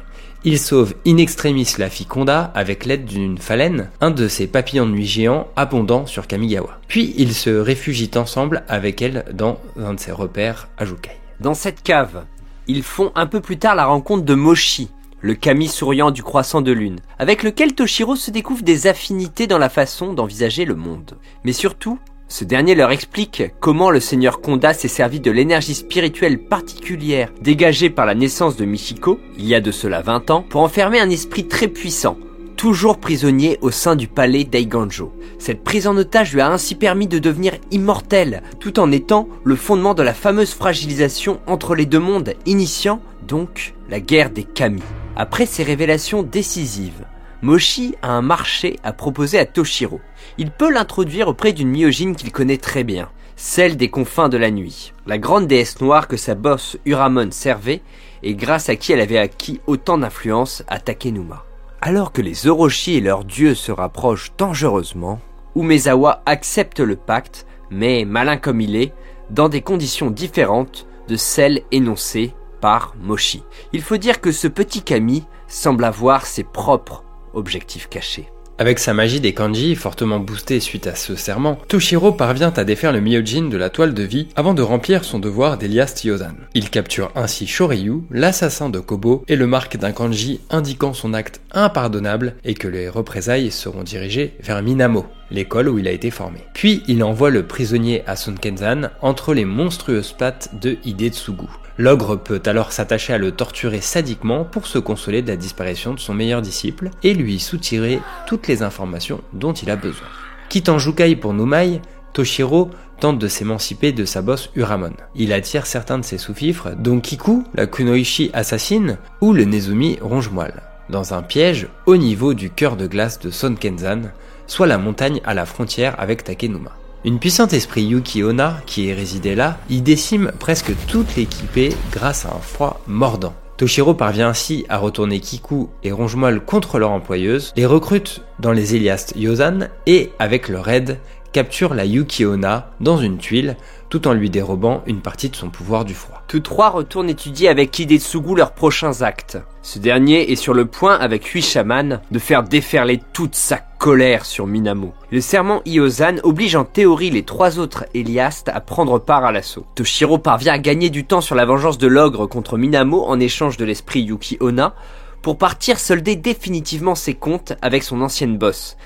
Il 0.45 0.61
sauve 0.61 0.95
in 1.07 1.17
extremis 1.17 1.75
la 1.79 1.91
fille 1.91 2.07
Konda 2.07 2.53
avec 2.55 2.85
l'aide 2.85 3.05
d'une 3.05 3.39
phalène, 3.39 3.91
un 4.01 4.13
de 4.13 4.29
ces 4.29 4.47
papillons 4.47 4.89
de 4.89 4.97
géants 4.97 5.49
abondants 5.57 6.07
sur 6.07 6.29
Kamigawa. 6.29 6.79
Puis 6.87 7.15
ils 7.17 7.35
se 7.35 7.51
réfugient 7.51 8.13
ensemble 8.15 8.63
avec 8.69 9.03
elle 9.03 9.25
dans 9.33 9.59
un 9.77 9.95
de 9.95 10.01
ses 10.01 10.13
repères 10.13 10.69
à 10.79 10.85
Jukai. 10.85 11.17
Dans 11.41 11.55
cette 11.55 11.83
cave, 11.83 12.27
ils 12.69 12.83
font 12.83 13.11
un 13.17 13.27
peu 13.27 13.41
plus 13.41 13.59
tard 13.59 13.75
la 13.75 13.87
rencontre 13.87 14.25
de 14.25 14.35
Moshi, 14.35 14.89
le 15.21 15.35
Kami 15.35 15.67
souriant 15.67 16.13
du 16.13 16.23
croissant 16.23 16.63
de 16.63 16.73
lune, 16.73 17.01
avec 17.19 17.43
lequel 17.43 17.75
Toshiro 17.75 18.15
se 18.15 18.31
découvre 18.31 18.63
des 18.63 18.87
affinités 18.87 19.49
dans 19.49 19.59
la 19.59 19.69
façon 19.69 20.13
d'envisager 20.13 20.65
le 20.65 20.77
monde. 20.77 21.17
Mais 21.45 21.53
surtout, 21.53 21.99
ce 22.29 22.45
dernier 22.45 22.75
leur 22.75 22.91
explique 22.91 23.45
comment 23.61 23.91
le 23.91 24.01
seigneur 24.01 24.41
Konda 24.41 24.75
s'est 24.75 24.89
servi 24.89 25.21
de 25.21 25.31
l'énergie 25.31 25.75
spirituelle 25.75 26.41
particulière 26.41 27.33
dégagée 27.41 27.89
par 27.89 28.05
la 28.05 28.15
naissance 28.17 28.57
de 28.57 28.65
Michiko, 28.65 29.21
il 29.39 29.47
y 29.47 29.55
a 29.55 29.61
de 29.61 29.71
cela 29.71 30.03
20 30.03 30.31
ans, 30.31 30.43
pour 30.43 30.63
enfermer 30.63 30.99
un 30.99 31.09
esprit 31.09 31.47
très 31.47 31.69
puissant, 31.69 32.19
toujours 32.57 32.99
prisonnier 32.99 33.59
au 33.61 33.71
sein 33.71 33.95
du 33.95 34.09
palais 34.09 34.43
d'Aiganjo. 34.43 35.13
Cette 35.39 35.63
prise 35.63 35.87
en 35.87 35.97
otage 35.97 36.33
lui 36.33 36.41
a 36.41 36.51
ainsi 36.51 36.75
permis 36.75 37.07
de 37.07 37.21
devenir 37.21 37.53
immortel, 37.71 38.43
tout 38.59 38.81
en 38.81 38.91
étant 38.91 39.29
le 39.45 39.55
fondement 39.55 39.95
de 39.95 40.03
la 40.03 40.15
fameuse 40.15 40.53
fragilisation 40.53 41.39
entre 41.47 41.77
les 41.77 41.87
deux 41.87 42.01
mondes, 42.01 42.35
initiant 42.45 43.01
donc 43.29 43.75
la 43.89 44.01
guerre 44.01 44.31
des 44.31 44.45
Kami. 44.45 44.83
Après 45.15 45.47
ces 45.47 45.63
révélations 45.63 46.23
décisives, 46.23 47.05
Moshi 47.43 47.95
a 48.03 48.13
un 48.13 48.23
marché 48.23 48.79
à 48.83 48.93
proposer 48.93 49.39
à 49.39 49.45
Toshiro. 49.45 50.01
Il 50.39 50.51
peut 50.51 50.73
l'introduire 50.73 51.29
auprès 51.29 51.53
d'une 51.53 51.69
myogine 51.69 52.17
qu'il 52.17 52.33
connaît 52.33 52.57
très 52.57 52.83
bien, 52.83 53.11
celle 53.37 53.77
des 53.77 53.91
confins 53.91 54.31
de 54.31 54.39
la 54.39 54.51
nuit, 54.51 54.95
la 55.07 55.19
grande 55.19 55.47
déesse 55.47 55.81
noire 55.83 56.09
que 56.09 56.17
sa 56.17 56.35
bosse 56.35 56.79
Uramon 56.87 57.31
servait 57.31 57.83
et 58.23 58.35
grâce 58.35 58.71
à 58.71 58.77
qui 58.77 58.93
elle 58.93 59.01
avait 59.01 59.19
acquis 59.19 59.61
autant 59.67 59.99
d'influence 59.99 60.63
à 60.69 60.81
Takenuma. 60.81 61.45
Alors 61.83 62.13
que 62.13 62.23
les 62.23 62.49
Orochi 62.49 62.95
et 62.95 63.01
leurs 63.03 63.25
dieux 63.25 63.55
se 63.55 63.71
rapprochent 63.71 64.33
dangereusement, 64.39 65.21
Umezawa 65.55 66.23
accepte 66.25 66.81
le 66.81 66.97
pacte, 66.97 67.47
mais 67.71 68.07
malin 68.07 68.39
comme 68.39 68.63
il 68.63 68.75
est, 68.77 68.95
dans 69.29 69.51
des 69.51 69.61
conditions 69.61 70.11
différentes 70.11 70.87
de 71.09 71.17
celles 71.17 71.63
énoncées 71.73 72.35
par 72.61 72.95
Moshi. 73.01 73.43
Il 73.73 73.83
faut 73.83 73.99
dire 73.99 74.21
que 74.23 74.33
ce 74.33 74.49
petit 74.49 74.83
Kami 74.83 75.25
semble 75.47 75.85
avoir 75.85 76.27
ses 76.27 76.45
propres 76.45 77.05
objectifs 77.37 77.89
cachés. 77.89 78.27
Avec 78.59 78.79
sa 78.79 78.95
magie 78.95 79.21
des 79.21 79.35
kanji 79.35 79.75
fortement 79.75 80.19
boostée 80.19 80.61
suite 80.61 80.87
à 80.87 80.95
ce 80.95 81.15
serment, 81.15 81.59
Toshiro 81.69 82.13
parvient 82.13 82.55
à 82.57 82.65
défaire 82.65 82.91
le 82.91 83.03
Myojin 83.03 83.51
de 83.51 83.57
la 83.59 83.69
toile 83.69 83.93
de 83.93 84.03
vie 84.03 84.29
avant 84.35 84.55
de 84.55 84.63
remplir 84.63 85.05
son 85.05 85.19
devoir 85.19 85.59
d'Elias 85.59 85.93
Tiyozan. 85.95 86.33
Il 86.55 86.71
capture 86.71 87.13
ainsi 87.15 87.47
Shoryu, 87.47 88.05
l'assassin 88.11 88.71
de 88.71 88.81
Kobo, 88.81 89.25
et 89.29 89.37
le 89.37 89.47
marque 89.47 89.77
d'un 89.77 89.93
kanji 89.93 90.41
indiquant 90.49 90.95
son 90.95 91.13
acte 91.13 91.43
impardonnable 91.53 92.37
et 92.45 92.55
que 92.55 92.67
les 92.67 92.89
représailles 92.89 93.51
seront 93.51 93.83
dirigées 93.83 94.33
vers 94.41 94.63
Minamo, 94.63 95.05
l'école 95.31 95.69
où 95.69 95.79
il 95.79 95.89
a 95.89 95.93
été 95.93 96.11
formé. 96.11 96.41
Puis 96.55 96.83
il 96.87 97.03
envoie 97.03 97.31
le 97.31 97.47
prisonnier 97.47 98.03
à 98.07 98.17
Sonkenzan 98.17 98.91
entre 99.01 99.35
les 99.35 99.45
monstrueuses 99.45 100.13
pattes 100.13 100.51
de 100.61 100.79
Hidetsugu. 100.85 101.47
L'ogre 101.79 102.17
peut 102.17 102.43
alors 102.47 102.73
s'attacher 102.73 103.13
à 103.13 103.19
le 103.19 103.33
torturer 103.33 103.83
sadiquement 103.83 104.45
pour 104.45 104.67
se 104.67 104.79
consoler 104.79 105.21
de 105.21 105.29
la 105.29 105.37
disparition 105.37 105.93
de 105.93 106.01
son 106.01 106.15
meilleur 106.15 106.41
disciple 106.41 106.91
et 107.03 107.13
lui 107.13 107.39
soutirer 107.39 108.01
toutes 108.27 108.49
les 108.49 108.63
informations 108.63 109.21
dont 109.35 109.53
il 109.53 109.71
a 109.71 109.77
besoin. 109.77 110.07
Quittant 110.49 110.79
Jukai 110.79 111.17
pour 111.17 111.35
Numai, 111.35 111.83
Toshiro 112.15 112.71
tente 113.01 113.19
de 113.19 113.29
s'émanciper 113.29 113.93
de 113.93 114.07
sa 114.07 114.23
bosse 114.23 114.51
Uramon. 114.57 114.95
Il 115.15 115.35
attire 115.35 115.67
certains 115.67 115.99
de 115.99 116.05
ses 116.05 116.17
sous-fifres, 116.17 116.71
dont 116.79 117.01
Kiku, 117.01 117.45
la 117.55 117.67
Kunoichi 117.67 118.31
assassine, 118.33 118.97
ou 119.21 119.35
le 119.35 119.45
Nezumi 119.45 119.99
ronge-moelle, 120.01 120.63
dans 120.89 121.13
un 121.13 121.23
piège 121.23 121.69
au 121.85 121.99
niveau 121.99 122.33
du 122.33 122.49
cœur 122.49 122.77
de 122.77 122.87
glace 122.87 123.21
de 123.21 123.31
Sonkenzan, 123.31 124.03
soit 124.47 124.67
la 124.67 124.79
montagne 124.79 125.21
à 125.25 125.35
la 125.35 125.47
frontière 125.47 125.95
avec 125.99 126.25
Takenuma. 126.25 126.73
Une 127.05 127.19
puissante 127.19 127.53
esprit 127.53 127.83
Yuki 127.83 128.25
Onna, 128.25 128.61
qui 128.67 128.89
est 128.89 128.95
résidé 128.95 129.35
là, 129.35 129.59
y 129.71 129.81
décime 129.81 130.33
presque 130.39 130.73
toute 130.89 131.15
l'équipée 131.17 131.71
grâce 131.93 132.27
à 132.27 132.31
un 132.31 132.41
froid 132.41 132.81
mordant. 132.87 133.35
Toshiro 133.57 133.95
parvient 133.95 134.29
ainsi 134.29 134.67
à 134.69 134.77
retourner 134.77 135.21
Kiku 135.21 135.69
et 135.83 135.91
Rongemolle 135.91 136.45
contre 136.45 136.79
leur 136.79 136.91
employeuse, 136.91 137.53
les 137.57 137.65
recrute 137.65 138.23
dans 138.39 138.53
les 138.53 138.75
Eliast 138.75 139.15
Yozan 139.17 139.69
et, 139.87 140.13
avec 140.19 140.49
leur 140.49 140.69
aide, 140.69 140.99
capture 141.37 141.75
la 141.75 141.85
Yuki 141.85 142.25
Onna 142.25 142.71
dans 142.81 142.97
une 142.97 143.19
tuile 143.19 143.59
tout 143.91 144.09
en 144.09 144.15
lui 144.15 144.31
dérobant 144.31 144.83
une 144.87 145.03
partie 145.03 145.29
de 145.29 145.37
son 145.37 145.51
pouvoir 145.51 145.85
du 145.85 145.93
froid. 145.93 146.23
Tous 146.29 146.41
trois 146.41 146.71
retournent 146.71 147.11
étudier 147.11 147.51
avec 147.51 147.79
Hidetsugu 147.79 148.35
leurs 148.35 148.55
prochains 148.55 149.03
actes. 149.03 149.37
Ce 149.61 149.79
dernier 149.79 150.33
est 150.33 150.37
sur 150.37 150.55
le 150.55 150.65
point, 150.65 150.95
avec 150.95 151.27
huit 151.27 151.43
chamans, 151.43 152.01
de 152.11 152.19
faire 152.19 152.43
déferler 152.43 153.03
toute 153.13 153.35
sa 153.35 153.59
colère 153.59 154.25
sur 154.25 154.47
Minamo. 154.47 154.95
Le 155.13 155.21
serment 155.21 155.61
Iozan 155.67 156.15
oblige 156.23 156.57
en 156.57 156.65
théorie 156.65 157.11
les 157.11 157.25
trois 157.25 157.59
autres 157.59 157.85
Eliastes 157.93 158.49
à 158.49 158.63
prendre 158.63 158.99
part 158.99 159.27
à 159.27 159.31
l'assaut. 159.31 159.67
Toshiro 159.75 160.17
parvient 160.17 160.55
à 160.55 160.59
gagner 160.59 160.89
du 160.89 161.05
temps 161.05 161.21
sur 161.21 161.35
la 161.35 161.45
vengeance 161.45 161.77
de 161.77 161.87
l'ogre 161.87 162.27
contre 162.27 162.57
Minamo 162.57 163.05
en 163.05 163.21
échange 163.21 163.59
de 163.59 163.67
l'esprit 163.67 164.01
Yuki 164.01 164.39
Onna, 164.41 164.75
pour 165.21 165.39
partir 165.39 165.81
solder 165.81 166.15
définitivement 166.15 166.95
ses 166.95 167.15
comptes 167.15 167.55
avec 167.61 167.83
son 167.83 168.01
ancienne 168.01 168.39
boss, 168.39 168.77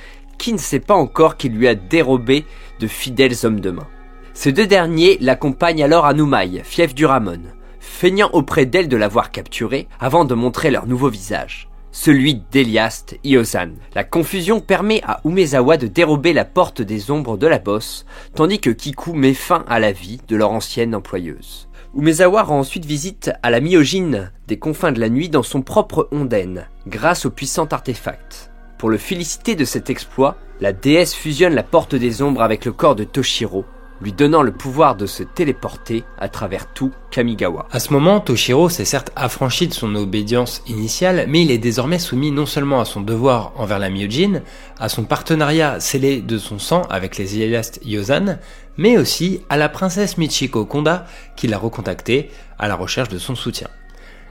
qui 0.41 0.53
ne 0.55 0.59
sait 0.59 0.81
pas 0.81 0.95
encore 0.95 1.37
qu'il 1.37 1.53
lui 1.53 1.69
a 1.69 1.75
dérobé 1.75 2.47
de 2.81 2.87
fidèles 2.87 3.35
hommes 3.45 3.61
de 3.61 3.71
main. 3.71 3.87
Ces 4.33 4.53
deux 4.53 4.67
derniers 4.67 5.19
l'accompagnent 5.21 5.85
alors 5.85 6.07
à 6.07 6.15
Numai, 6.15 6.63
fief 6.65 6.95
du 6.95 7.05
Ramon, 7.05 7.43
feignant 7.79 8.31
auprès 8.33 8.65
d'elle 8.65 8.89
de 8.89 8.97
l'avoir 8.97 9.33
capturé 9.33 9.87
avant 10.01 10.25
de 10.25 10.35
montrer 10.35 10.71
leur 10.71 10.87
nouveau 10.87 11.11
visage, 11.11 11.69
celui 11.93 12.43
d'Eliast 12.51 13.19
Iozan. 13.23 13.73
La 13.95 14.03
confusion 14.03 14.61
permet 14.61 15.03
à 15.05 15.21
Umezawa 15.27 15.77
de 15.77 15.89
dérober 15.89 16.33
la 16.33 16.47
porte 16.47 16.81
des 16.81 17.11
ombres 17.11 17.37
de 17.37 17.47
la 17.47 17.59
bosse, 17.59 18.07
tandis 18.35 18.61
que 18.61 18.71
Kiku 18.71 19.13
met 19.13 19.35
fin 19.35 19.67
à 19.69 19.79
la 19.79 19.93
vie 19.93 20.23
de 20.27 20.37
leur 20.37 20.53
ancienne 20.53 20.95
employeuse. 20.95 21.69
Umezawa 21.95 22.45
rend 22.45 22.61
ensuite 22.61 22.87
visite 22.87 23.31
à 23.43 23.51
la 23.51 23.61
myogine 23.61 24.33
des 24.49 24.59
confins 24.59 24.93
de 24.93 25.01
la 25.01 25.11
nuit 25.11 25.29
dans 25.29 25.43
son 25.43 25.61
propre 25.61 26.09
Onden, 26.13 26.67
grâce 26.87 27.27
au 27.27 27.31
puissant 27.31 27.67
artefact. 27.67 28.50
Pour 28.81 28.89
le 28.89 28.97
féliciter 28.97 29.57
de 29.57 29.67
cet 29.67 29.91
exploit, 29.91 30.39
la 30.63 30.73
déesse 30.73 31.13
fusionne 31.13 31.55
la 31.55 31.63
porte 31.63 31.95
des 31.95 32.23
ombres 32.23 32.41
avec 32.41 32.65
le 32.65 32.73
corps 32.73 32.97
de 32.97 33.05
Toshiro, 33.05 33.67
lui 34.01 34.11
donnant 34.11 34.41
le 34.41 34.53
pouvoir 34.53 34.97
de 34.97 35.05
se 35.05 35.23
téléporter 35.23 36.03
à 36.19 36.31
travers 36.31 36.73
tout 36.73 36.91
Kamigawa. 37.11 37.69
À 37.73 37.79
ce 37.79 37.93
moment, 37.93 38.21
Toshiro 38.21 38.71
s'est 38.71 38.87
certes 38.87 39.13
affranchi 39.17 39.69
de 39.69 39.75
son 39.75 39.95
obédience 39.97 40.63
initiale, 40.67 41.27
mais 41.29 41.43
il 41.43 41.51
est 41.51 41.59
désormais 41.59 41.99
soumis 41.99 42.31
non 42.31 42.47
seulement 42.47 42.81
à 42.81 42.87
son 42.87 43.03
devoir 43.03 43.53
envers 43.57 43.79
la 43.79 43.91
Myojin, 43.91 44.41
à 44.79 44.89
son 44.89 45.05
partenariat 45.05 45.79
scellé 45.79 46.23
de 46.23 46.39
son 46.39 46.59
sang 46.59 46.81
avec 46.89 47.19
les 47.19 47.39
Eliast 47.39 47.81
Yozan, 47.85 48.39
mais 48.79 48.97
aussi 48.97 49.43
à 49.51 49.59
la 49.59 49.69
princesse 49.69 50.17
Michiko 50.17 50.65
Konda 50.65 51.05
qui 51.37 51.49
l'a 51.49 51.59
recontacté 51.59 52.31
à 52.59 52.67
la 52.67 52.77
recherche 52.77 53.11
de 53.11 53.19
son 53.19 53.35
soutien. 53.35 53.69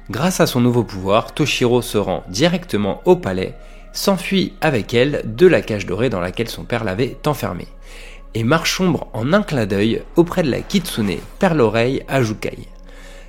Grâce 0.10 0.40
à 0.40 0.48
son 0.48 0.60
nouveau 0.60 0.84
pouvoir, 0.84 1.36
Toshiro 1.36 1.84
se 1.84 2.00
rend 2.00 2.24
directement 2.30 3.02
au 3.06 3.16
palais, 3.16 3.56
s'enfuit 4.00 4.54
avec 4.62 4.94
elle 4.94 5.24
de 5.26 5.46
la 5.46 5.62
cage 5.62 5.86
dorée 5.86 6.10
dans 6.10 6.22
laquelle 6.22 6.48
son 6.48 6.64
père 6.64 6.86
l'avait 6.86 7.18
enfermé 7.26 7.68
et 8.34 8.46
marche 8.46 8.78
sombre 8.78 9.08
en 9.12 9.34
un 9.34 9.44
clin 9.44 9.66
d'œil 9.66 10.04
auprès 10.16 10.42
de 10.42 10.50
la 10.50 10.62
Kitsune, 10.62 11.18
perd 11.38 11.58
l'oreille 11.58 12.04
à 12.08 12.24
Jukai. 12.24 12.60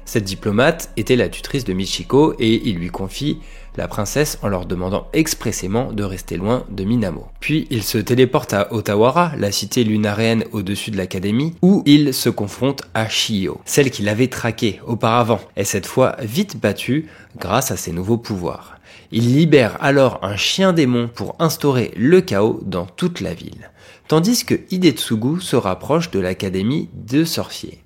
Cette 0.04 0.24
diplomate 0.24 0.90
était 0.96 1.16
la 1.16 1.28
tutrice 1.28 1.64
de 1.64 1.72
Michiko 1.72 2.34
et 2.38 2.68
il 2.68 2.76
lui 2.76 2.88
confie 2.88 3.40
la 3.76 3.88
princesse 3.88 4.38
en 4.42 4.48
leur 4.48 4.66
demandant 4.66 5.08
expressément 5.12 5.92
de 5.92 6.04
rester 6.04 6.36
loin 6.36 6.64
de 6.70 6.84
Minamo. 6.84 7.26
Puis 7.40 7.66
il 7.70 7.82
se 7.82 7.98
téléporte 7.98 8.52
à 8.52 8.72
Otawara, 8.72 9.32
la 9.38 9.50
cité 9.50 9.82
lunaréenne 9.82 10.44
au-dessus 10.52 10.92
de 10.92 10.96
l'académie, 10.96 11.54
où 11.62 11.82
il 11.86 12.14
se 12.14 12.28
confronte 12.28 12.82
à 12.94 13.08
Shio, 13.08 13.60
celle 13.64 13.90
qu'il 13.90 14.08
avait 14.08 14.28
traquée 14.28 14.80
auparavant, 14.86 15.40
et 15.56 15.64
cette 15.64 15.86
fois 15.86 16.16
vite 16.20 16.60
battue 16.60 17.06
grâce 17.38 17.70
à 17.72 17.76
ses 17.76 17.92
nouveaux 17.92 18.18
pouvoirs. 18.18 18.79
Il 19.12 19.34
libère 19.34 19.76
alors 19.80 20.20
un 20.22 20.36
chien 20.36 20.72
démon 20.72 21.08
pour 21.12 21.36
instaurer 21.38 21.92
le 21.96 22.20
chaos 22.20 22.60
dans 22.64 22.86
toute 22.86 23.20
la 23.20 23.34
ville 23.34 23.70
tandis 24.10 24.44
que 24.44 24.56
Hidetsugu 24.72 25.40
se 25.40 25.54
rapproche 25.54 26.10
de 26.10 26.18
l'académie 26.18 26.88
de 26.94 27.24
sorciers. 27.24 27.78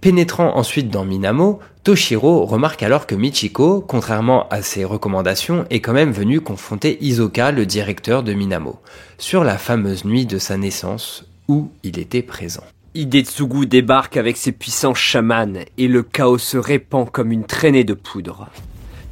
Pénétrant 0.00 0.56
ensuite 0.56 0.90
dans 0.90 1.04
Minamo, 1.04 1.60
Toshiro 1.84 2.44
remarque 2.44 2.82
alors 2.82 3.06
que 3.06 3.14
Michiko, 3.14 3.80
contrairement 3.80 4.48
à 4.48 4.62
ses 4.62 4.84
recommandations, 4.84 5.66
est 5.70 5.78
quand 5.78 5.92
même 5.92 6.10
venue 6.10 6.40
confronter 6.40 6.98
Isoka, 7.00 7.52
le 7.52 7.66
directeur 7.66 8.24
de 8.24 8.32
Minamo, 8.32 8.80
sur 9.16 9.44
la 9.44 9.58
fameuse 9.58 10.04
nuit 10.04 10.26
de 10.26 10.38
sa 10.38 10.56
naissance 10.56 11.24
où 11.46 11.70
il 11.84 12.00
était 12.00 12.22
présent. 12.22 12.64
Hidetsugu 12.96 13.66
débarque 13.66 14.16
avec 14.16 14.38
ses 14.38 14.50
puissants 14.50 14.94
chamans 14.94 15.52
et 15.78 15.86
le 15.86 16.02
chaos 16.02 16.38
se 16.38 16.56
répand 16.56 17.08
comme 17.08 17.30
une 17.30 17.44
traînée 17.44 17.84
de 17.84 17.94
poudre. 17.94 18.48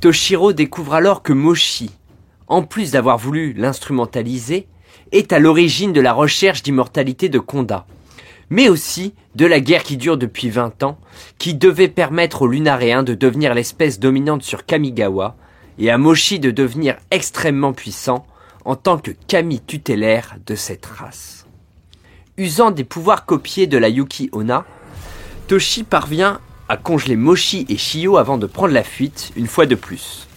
Toshiro 0.00 0.52
découvre 0.52 0.94
alors 0.94 1.22
que 1.22 1.32
Moshi, 1.32 1.90
en 2.46 2.62
plus 2.62 2.92
d'avoir 2.92 3.18
voulu 3.18 3.52
l'instrumentaliser, 3.52 4.68
est 5.10 5.32
à 5.32 5.40
l'origine 5.40 5.92
de 5.92 6.00
la 6.00 6.12
recherche 6.12 6.62
d'immortalité 6.62 7.28
de 7.28 7.40
Konda, 7.40 7.84
mais 8.48 8.68
aussi 8.68 9.14
de 9.34 9.44
la 9.44 9.58
guerre 9.58 9.82
qui 9.82 9.96
dure 9.96 10.16
depuis 10.16 10.50
20 10.50 10.84
ans, 10.84 10.98
qui 11.38 11.54
devait 11.54 11.88
permettre 11.88 12.42
aux 12.42 12.46
Lunaréens 12.46 13.02
de 13.02 13.14
devenir 13.14 13.54
l'espèce 13.54 13.98
dominante 13.98 14.44
sur 14.44 14.66
Kamigawa, 14.66 15.36
et 15.80 15.90
à 15.90 15.98
Moshi 15.98 16.38
de 16.38 16.52
devenir 16.52 16.96
extrêmement 17.10 17.72
puissant 17.72 18.24
en 18.64 18.76
tant 18.76 18.98
que 18.98 19.10
Kami 19.26 19.60
tutélaire 19.60 20.36
de 20.46 20.54
cette 20.54 20.86
race. 20.86 21.46
Usant 22.36 22.70
des 22.70 22.84
pouvoirs 22.84 23.26
copiés 23.26 23.66
de 23.66 23.78
la 23.78 23.88
Yuki 23.88 24.28
Onna, 24.32 24.64
Toshi 25.48 25.82
parvient 25.82 26.40
à 26.68 26.76
congeler 26.76 27.16
Moshi 27.16 27.66
et 27.68 27.76
Shio 27.76 28.16
avant 28.16 28.38
de 28.38 28.46
prendre 28.46 28.74
la 28.74 28.82
fuite 28.82 29.32
une 29.36 29.46
fois 29.46 29.66
de 29.66 29.74
plus. 29.74 30.28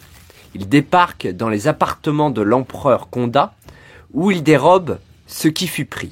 Il 0.56 0.68
débarque 0.68 1.28
dans 1.28 1.50
les 1.50 1.68
appartements 1.68 2.30
de 2.30 2.42
l'empereur 2.42 3.10
Konda 3.10 3.54
où 4.14 4.32
il 4.32 4.44
dérobe 4.44 5.00
ce 5.28 5.48
qui 5.48 5.68
fut 5.68 5.86
pris. 5.86 6.12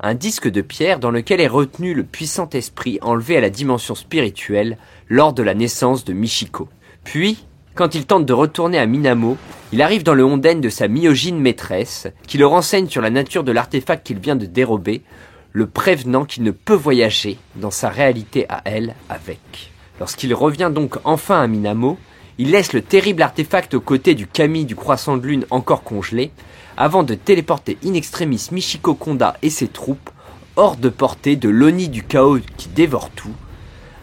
Un 0.00 0.14
disque 0.14 0.48
de 0.48 0.60
pierre 0.60 1.00
dans 1.00 1.10
lequel 1.10 1.40
est 1.40 1.48
retenu 1.48 1.92
le 1.92 2.04
puissant 2.04 2.48
esprit 2.50 2.98
enlevé 3.02 3.36
à 3.36 3.40
la 3.40 3.50
dimension 3.50 3.96
spirituelle 3.96 4.78
lors 5.08 5.32
de 5.32 5.42
la 5.42 5.54
naissance 5.54 6.04
de 6.04 6.12
Michiko. 6.12 6.68
Puis, 7.02 7.44
quand 7.74 7.94
il 7.94 8.06
tente 8.06 8.26
de 8.26 8.32
retourner 8.32 8.78
à 8.78 8.86
Minamo, 8.86 9.36
il 9.72 9.82
arrive 9.82 10.02
dans 10.04 10.14
le 10.14 10.22
Honden 10.22 10.60
de 10.60 10.68
sa 10.68 10.88
myogine 10.88 11.38
maîtresse, 11.38 12.08
qui 12.26 12.38
le 12.38 12.46
renseigne 12.46 12.88
sur 12.88 13.02
la 13.02 13.10
nature 13.10 13.44
de 13.44 13.52
l'artefact 13.52 14.06
qu'il 14.06 14.18
vient 14.18 14.36
de 14.36 14.46
dérober, 14.46 15.02
le 15.52 15.66
prévenant 15.66 16.24
qu'il 16.24 16.42
ne 16.42 16.50
peut 16.50 16.74
voyager 16.74 17.38
dans 17.56 17.70
sa 17.70 17.88
réalité 17.88 18.46
à 18.48 18.62
elle 18.64 18.94
avec. 19.08 19.72
Lorsqu'il 20.00 20.34
revient 20.34 20.70
donc 20.72 20.96
enfin 21.04 21.42
à 21.42 21.46
Minamo, 21.46 21.98
il 22.38 22.52
laisse 22.52 22.72
le 22.72 22.82
terrible 22.82 23.22
artefact 23.22 23.74
aux 23.74 23.80
côtés 23.80 24.14
du 24.14 24.26
Kami 24.26 24.64
du 24.64 24.76
croissant 24.76 25.16
de 25.16 25.26
lune 25.26 25.46
encore 25.50 25.82
congelé, 25.82 26.30
avant 26.76 27.02
de 27.02 27.14
téléporter 27.14 27.76
in 27.84 27.94
extremis 27.94 28.48
Michiko 28.52 28.94
Konda 28.94 29.36
et 29.42 29.50
ses 29.50 29.66
troupes 29.66 30.10
hors 30.54 30.76
de 30.76 30.88
portée 30.88 31.36
de 31.36 31.48
l'Oni 31.48 31.88
du 31.88 32.04
chaos 32.04 32.38
qui 32.56 32.68
dévore 32.68 33.10
tout, 33.10 33.34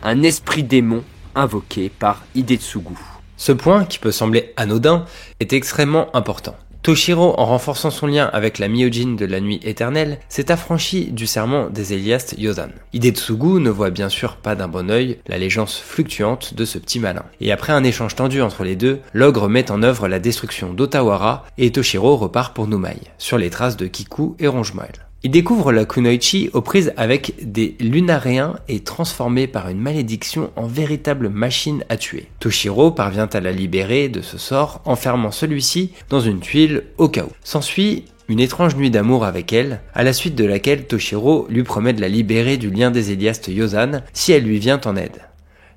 un 0.03 0.23
esprit 0.23 0.63
démon 0.63 1.03
invoqué 1.35 1.89
par 1.89 2.23
Hidetsugu. 2.35 2.95
Ce 3.37 3.51
point, 3.51 3.85
qui 3.85 3.99
peut 3.99 4.11
sembler 4.11 4.53
anodin, 4.55 5.05
est 5.39 5.53
extrêmement 5.53 6.13
important. 6.15 6.55
Toshiro, 6.85 7.33
en 7.39 7.45
renforçant 7.45 7.89
son 7.89 8.05
lien 8.05 8.29
avec 8.31 8.59
la 8.59 8.67
Myojin 8.67 9.15
de 9.15 9.25
la 9.25 9.39
nuit 9.39 9.59
éternelle, 9.63 10.19
s'est 10.29 10.51
affranchi 10.51 11.05
du 11.11 11.25
serment 11.25 11.67
des 11.71 11.93
Eliastes 11.93 12.35
Yozan. 12.37 12.69
Hidetsugu 12.93 13.59
ne 13.59 13.71
voit 13.71 13.89
bien 13.89 14.07
sûr 14.07 14.35
pas 14.35 14.53
d'un 14.53 14.67
bon 14.67 14.91
œil 14.91 15.17
l'allégeance 15.25 15.79
fluctuante 15.79 16.53
de 16.53 16.63
ce 16.63 16.77
petit 16.77 16.99
malin. 16.99 17.23
Et 17.41 17.51
après 17.51 17.73
un 17.73 17.83
échange 17.83 18.13
tendu 18.13 18.39
entre 18.43 18.63
les 18.63 18.75
deux, 18.75 18.99
l'ogre 19.13 19.49
met 19.49 19.71
en 19.71 19.81
œuvre 19.81 20.07
la 20.07 20.19
destruction 20.19 20.73
d'Otawara 20.73 21.47
et 21.57 21.71
Toshiro 21.71 22.17
repart 22.17 22.53
pour 22.53 22.67
Numai, 22.67 22.97
sur 23.17 23.39
les 23.39 23.49
traces 23.49 23.77
de 23.77 23.87
Kiku 23.87 24.35
et 24.37 24.47
Rongemoel. 24.47 24.93
Il 25.25 25.31
découvre 25.31 25.71
la 25.71 25.85
Kunoichi 25.85 26.51
aux 26.53 26.61
prises 26.61 26.93
avec 26.97 27.33
des 27.41 27.75
lunaréens 27.79 28.59
et 28.67 28.81
transformé 28.81 29.47
par 29.47 29.69
une 29.69 29.79
malédiction 29.79 30.51
en 30.55 30.67
véritable 30.67 31.29
machine 31.29 31.83
à 31.89 31.97
tuer. 31.97 32.27
Toshiro 32.39 32.91
parvient 32.91 33.27
à 33.33 33.39
la 33.39 33.51
libérer 33.51 34.07
de 34.07 34.21
ce 34.21 34.37
sort, 34.37 34.81
enfermant 34.85 35.31
celui-ci 35.31 35.93
dans 36.09 36.19
une 36.19 36.41
tuile 36.41 36.83
au 36.99 37.09
cas 37.09 37.23
où. 37.23 37.31
S'ensuit 37.43 38.05
une 38.29 38.39
étrange 38.39 38.75
nuit 38.75 38.91
d'amour 38.91 39.25
avec 39.25 39.51
elle, 39.51 39.81
à 39.95 40.03
la 40.03 40.13
suite 40.13 40.35
de 40.35 40.45
laquelle 40.45 40.85
Toshiro 40.85 41.47
lui 41.49 41.63
promet 41.63 41.93
de 41.93 42.01
la 42.01 42.07
libérer 42.07 42.57
du 42.57 42.69
lien 42.69 42.91
des 42.91 43.11
Eliastes 43.11 43.47
Yozan 43.47 44.03
si 44.13 44.31
elle 44.31 44.43
lui 44.43 44.59
vient 44.59 44.81
en 44.85 44.95
aide. 44.95 45.23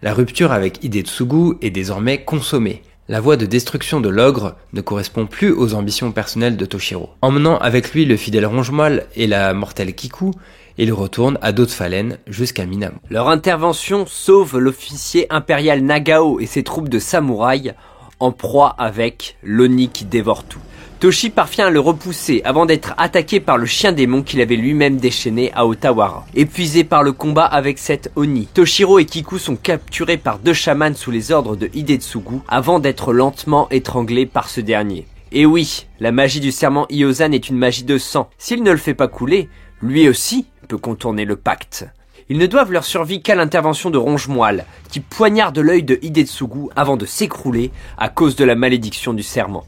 La 0.02 0.12
rupture 0.12 0.52
avec 0.52 0.84
Hidetsugu 0.84 1.54
est 1.62 1.70
désormais 1.70 2.22
consommée, 2.22 2.82
la 3.08 3.20
voie 3.20 3.36
de 3.38 3.46
destruction 3.46 4.00
de 4.00 4.10
l'ogre 4.10 4.54
ne 4.74 4.82
correspond 4.82 5.26
plus 5.26 5.52
aux 5.52 5.74
ambitions 5.74 6.12
personnelles 6.12 6.58
de 6.58 6.66
Toshiro. 6.66 7.08
Emmenant 7.22 7.56
avec 7.58 7.92
lui 7.94 8.04
le 8.04 8.16
fidèle 8.16 8.44
Rongemoile 8.44 9.06
et 9.16 9.26
la 9.26 9.54
mortelle 9.54 9.94
Kiku, 9.94 10.32
il 10.76 10.92
retourne 10.92 11.38
à 11.40 11.52
Dotfalen 11.52 12.18
jusqu'à 12.26 12.66
Minamo. 12.66 12.98
Leur 13.08 13.28
intervention 13.28 14.04
sauve 14.06 14.58
l'officier 14.58 15.26
impérial 15.30 15.80
Nagao 15.80 16.38
et 16.38 16.46
ses 16.46 16.62
troupes 16.62 16.90
de 16.90 16.98
samouraïs 16.98 17.72
en 18.20 18.30
proie 18.30 18.74
avec 18.78 19.36
l'Oni 19.42 19.88
qui 19.88 20.04
dévore 20.04 20.44
tout. 20.44 20.60
Toshi 21.00 21.30
parvient 21.30 21.68
à 21.68 21.70
le 21.70 21.78
repousser 21.78 22.42
avant 22.44 22.66
d'être 22.66 22.92
attaqué 22.98 23.38
par 23.38 23.56
le 23.56 23.66
chien 23.66 23.92
démon 23.92 24.24
qu'il 24.24 24.40
avait 24.40 24.56
lui-même 24.56 24.96
déchaîné 24.96 25.52
à 25.54 25.64
Otawara. 25.64 26.26
Épuisé 26.34 26.82
par 26.82 27.04
le 27.04 27.12
combat 27.12 27.44
avec 27.44 27.78
cette 27.78 28.10
Oni, 28.16 28.46
Toshiro 28.46 28.98
et 28.98 29.04
Kiku 29.04 29.38
sont 29.38 29.54
capturés 29.54 30.16
par 30.16 30.40
deux 30.40 30.54
chamans 30.54 30.96
sous 30.96 31.12
les 31.12 31.30
ordres 31.30 31.54
de 31.54 31.70
Hidetsugu 31.72 32.40
avant 32.48 32.80
d'être 32.80 33.12
lentement 33.12 33.68
étranglés 33.70 34.26
par 34.26 34.48
ce 34.50 34.60
dernier. 34.60 35.06
Et 35.30 35.46
oui, 35.46 35.86
la 36.00 36.10
magie 36.10 36.40
du 36.40 36.50
serment 36.50 36.88
Iozan 36.90 37.30
est 37.30 37.48
une 37.48 37.58
magie 37.58 37.84
de 37.84 37.96
sang. 37.96 38.28
S'il 38.36 38.64
ne 38.64 38.72
le 38.72 38.76
fait 38.76 38.94
pas 38.94 39.06
couler, 39.06 39.48
lui 39.80 40.08
aussi 40.08 40.46
peut 40.66 40.78
contourner 40.78 41.24
le 41.24 41.36
pacte. 41.36 41.86
Ils 42.28 42.38
ne 42.38 42.46
doivent 42.46 42.72
leur 42.72 42.84
survie 42.84 43.22
qu'à 43.22 43.36
l'intervention 43.36 43.90
de 43.90 43.98
Rongemoile, 43.98 44.66
qui 44.90 44.98
poignarde 44.98 45.58
l'œil 45.58 45.84
de 45.84 46.00
Hidetsugu 46.02 46.70
avant 46.74 46.96
de 46.96 47.06
s'écrouler 47.06 47.70
à 47.98 48.08
cause 48.08 48.34
de 48.34 48.44
la 48.44 48.56
malédiction 48.56 49.14
du 49.14 49.22
serment. 49.22 49.64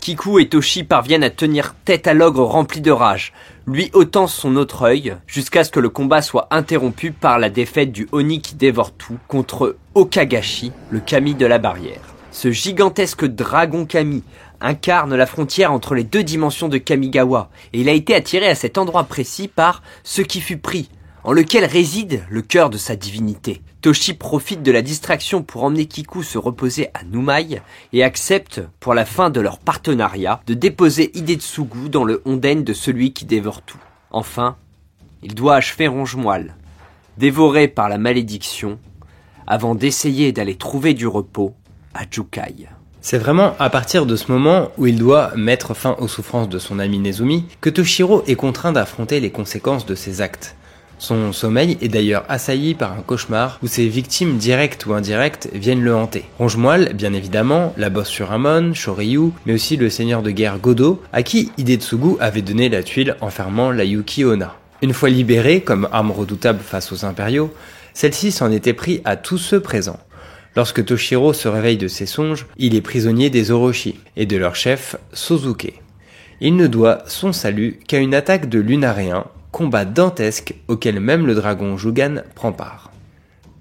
Kiku 0.00 0.38
et 0.38 0.48
Toshi 0.48 0.84
parviennent 0.84 1.24
à 1.24 1.30
tenir 1.30 1.74
tête 1.84 2.06
à 2.06 2.14
l'ogre 2.14 2.44
rempli 2.44 2.80
de 2.80 2.90
rage, 2.90 3.32
lui 3.66 3.90
ôtant 3.94 4.26
son 4.26 4.56
autre 4.56 4.82
œil, 4.82 5.16
jusqu'à 5.26 5.64
ce 5.64 5.70
que 5.70 5.80
le 5.80 5.88
combat 5.88 6.22
soit 6.22 6.48
interrompu 6.50 7.10
par 7.10 7.38
la 7.38 7.50
défaite 7.50 7.92
du 7.92 8.08
Oni 8.12 8.40
qui 8.40 8.54
dévore 8.54 8.92
tout 8.92 9.18
contre 9.28 9.76
Okagashi, 9.94 10.72
le 10.90 11.00
Kami 11.00 11.34
de 11.34 11.46
la 11.46 11.58
barrière. 11.58 12.14
Ce 12.30 12.50
gigantesque 12.50 13.24
dragon 13.24 13.86
Kami 13.86 14.22
incarne 14.60 15.14
la 15.14 15.26
frontière 15.26 15.72
entre 15.72 15.94
les 15.94 16.04
deux 16.04 16.24
dimensions 16.24 16.68
de 16.68 16.78
Kamigawa, 16.78 17.50
et 17.72 17.80
il 17.80 17.88
a 17.88 17.92
été 17.92 18.14
attiré 18.14 18.48
à 18.48 18.54
cet 18.54 18.78
endroit 18.78 19.04
précis 19.04 19.48
par 19.48 19.82
ce 20.02 20.22
qui 20.22 20.40
fut 20.40 20.58
pris, 20.58 20.88
en 21.24 21.32
lequel 21.32 21.64
réside 21.64 22.22
le 22.28 22.42
cœur 22.42 22.68
de 22.70 22.76
sa 22.76 22.96
divinité. 22.96 23.62
Toshi 23.80 24.12
profite 24.12 24.62
de 24.62 24.70
la 24.70 24.82
distraction 24.82 25.42
pour 25.42 25.64
emmener 25.64 25.86
Kiku 25.86 26.22
se 26.22 26.38
reposer 26.38 26.88
à 26.92 27.02
Numai 27.04 27.62
et 27.92 28.04
accepte, 28.04 28.60
pour 28.78 28.94
la 28.94 29.06
fin 29.06 29.30
de 29.30 29.40
leur 29.40 29.58
partenariat, 29.58 30.40
de 30.46 30.54
déposer 30.54 31.10
Hidetsugu 31.14 31.88
dans 31.88 32.04
le 32.04 32.22
onden 32.26 32.62
de 32.62 32.72
celui 32.74 33.12
qui 33.12 33.24
dévore 33.24 33.62
tout. 33.62 33.80
Enfin, 34.10 34.56
il 35.22 35.34
doit 35.34 35.56
achever 35.56 35.88
Rongemoile, 35.88 36.56
dévoré 37.16 37.68
par 37.68 37.88
la 37.88 37.98
malédiction, 37.98 38.78
avant 39.46 39.74
d'essayer 39.74 40.32
d'aller 40.32 40.56
trouver 40.56 40.92
du 40.92 41.06
repos 41.06 41.54
à 41.94 42.04
Jukai. 42.10 42.68
C'est 43.00 43.18
vraiment 43.18 43.54
à 43.58 43.68
partir 43.68 44.06
de 44.06 44.16
ce 44.16 44.32
moment 44.32 44.70
où 44.78 44.86
il 44.86 44.98
doit 44.98 45.32
mettre 45.36 45.74
fin 45.74 45.94
aux 45.98 46.08
souffrances 46.08 46.48
de 46.48 46.58
son 46.58 46.78
ami 46.78 46.98
Nezumi 46.98 47.44
que 47.60 47.68
Toshiro 47.68 48.24
est 48.26 48.34
contraint 48.34 48.72
d'affronter 48.72 49.20
les 49.20 49.30
conséquences 49.30 49.84
de 49.84 49.94
ses 49.94 50.22
actes. 50.22 50.56
Son 51.04 51.34
sommeil 51.34 51.76
est 51.82 51.88
d'ailleurs 51.88 52.24
assailli 52.30 52.72
par 52.72 52.92
un 52.92 53.02
cauchemar 53.02 53.58
où 53.62 53.66
ses 53.66 53.88
victimes 53.88 54.38
directes 54.38 54.86
ou 54.86 54.94
indirectes 54.94 55.50
viennent 55.52 55.82
le 55.82 55.94
hanter. 55.94 56.24
Rongemoile, 56.38 56.94
bien 56.94 57.12
évidemment, 57.12 57.74
la 57.76 57.90
bosse 57.90 58.08
sur 58.08 58.32
Amon, 58.32 58.72
Shoryu, 58.72 59.32
mais 59.44 59.52
aussi 59.52 59.76
le 59.76 59.90
seigneur 59.90 60.22
de 60.22 60.30
guerre 60.30 60.58
Godo, 60.58 61.02
à 61.12 61.22
qui 61.22 61.52
Hidetsugu 61.58 62.16
avait 62.20 62.40
donné 62.40 62.70
la 62.70 62.82
tuile 62.82 63.16
enfermant 63.20 63.70
la 63.70 63.84
Yuki 63.84 64.24
Onna. 64.24 64.56
Une 64.80 64.94
fois 64.94 65.10
libérée 65.10 65.60
comme 65.60 65.90
arme 65.92 66.10
redoutable 66.10 66.60
face 66.60 66.90
aux 66.90 67.04
impériaux, 67.04 67.52
celle-ci 67.92 68.32
s'en 68.32 68.50
était 68.50 68.72
pris 68.72 69.02
à 69.04 69.16
tous 69.16 69.36
ceux 69.36 69.60
présents. 69.60 70.00
Lorsque 70.56 70.86
Toshiro 70.86 71.34
se 71.34 71.48
réveille 71.48 71.76
de 71.76 71.86
ses 71.86 72.06
songes, 72.06 72.46
il 72.56 72.74
est 72.74 72.80
prisonnier 72.80 73.28
des 73.28 73.50
Orochi 73.50 73.96
et 74.16 74.24
de 74.24 74.38
leur 74.38 74.56
chef 74.56 74.96
Sozuke. 75.12 75.74
Il 76.40 76.56
ne 76.56 76.66
doit 76.66 77.02
son 77.08 77.34
salut 77.34 77.78
qu'à 77.86 77.98
une 77.98 78.14
attaque 78.14 78.48
de 78.48 78.58
lunaréens 78.58 79.26
combat 79.54 79.84
dantesque 79.84 80.56
auquel 80.66 80.98
même 80.98 81.28
le 81.28 81.34
dragon 81.36 81.76
Jugan 81.76 82.24
prend 82.34 82.50
part. 82.50 82.90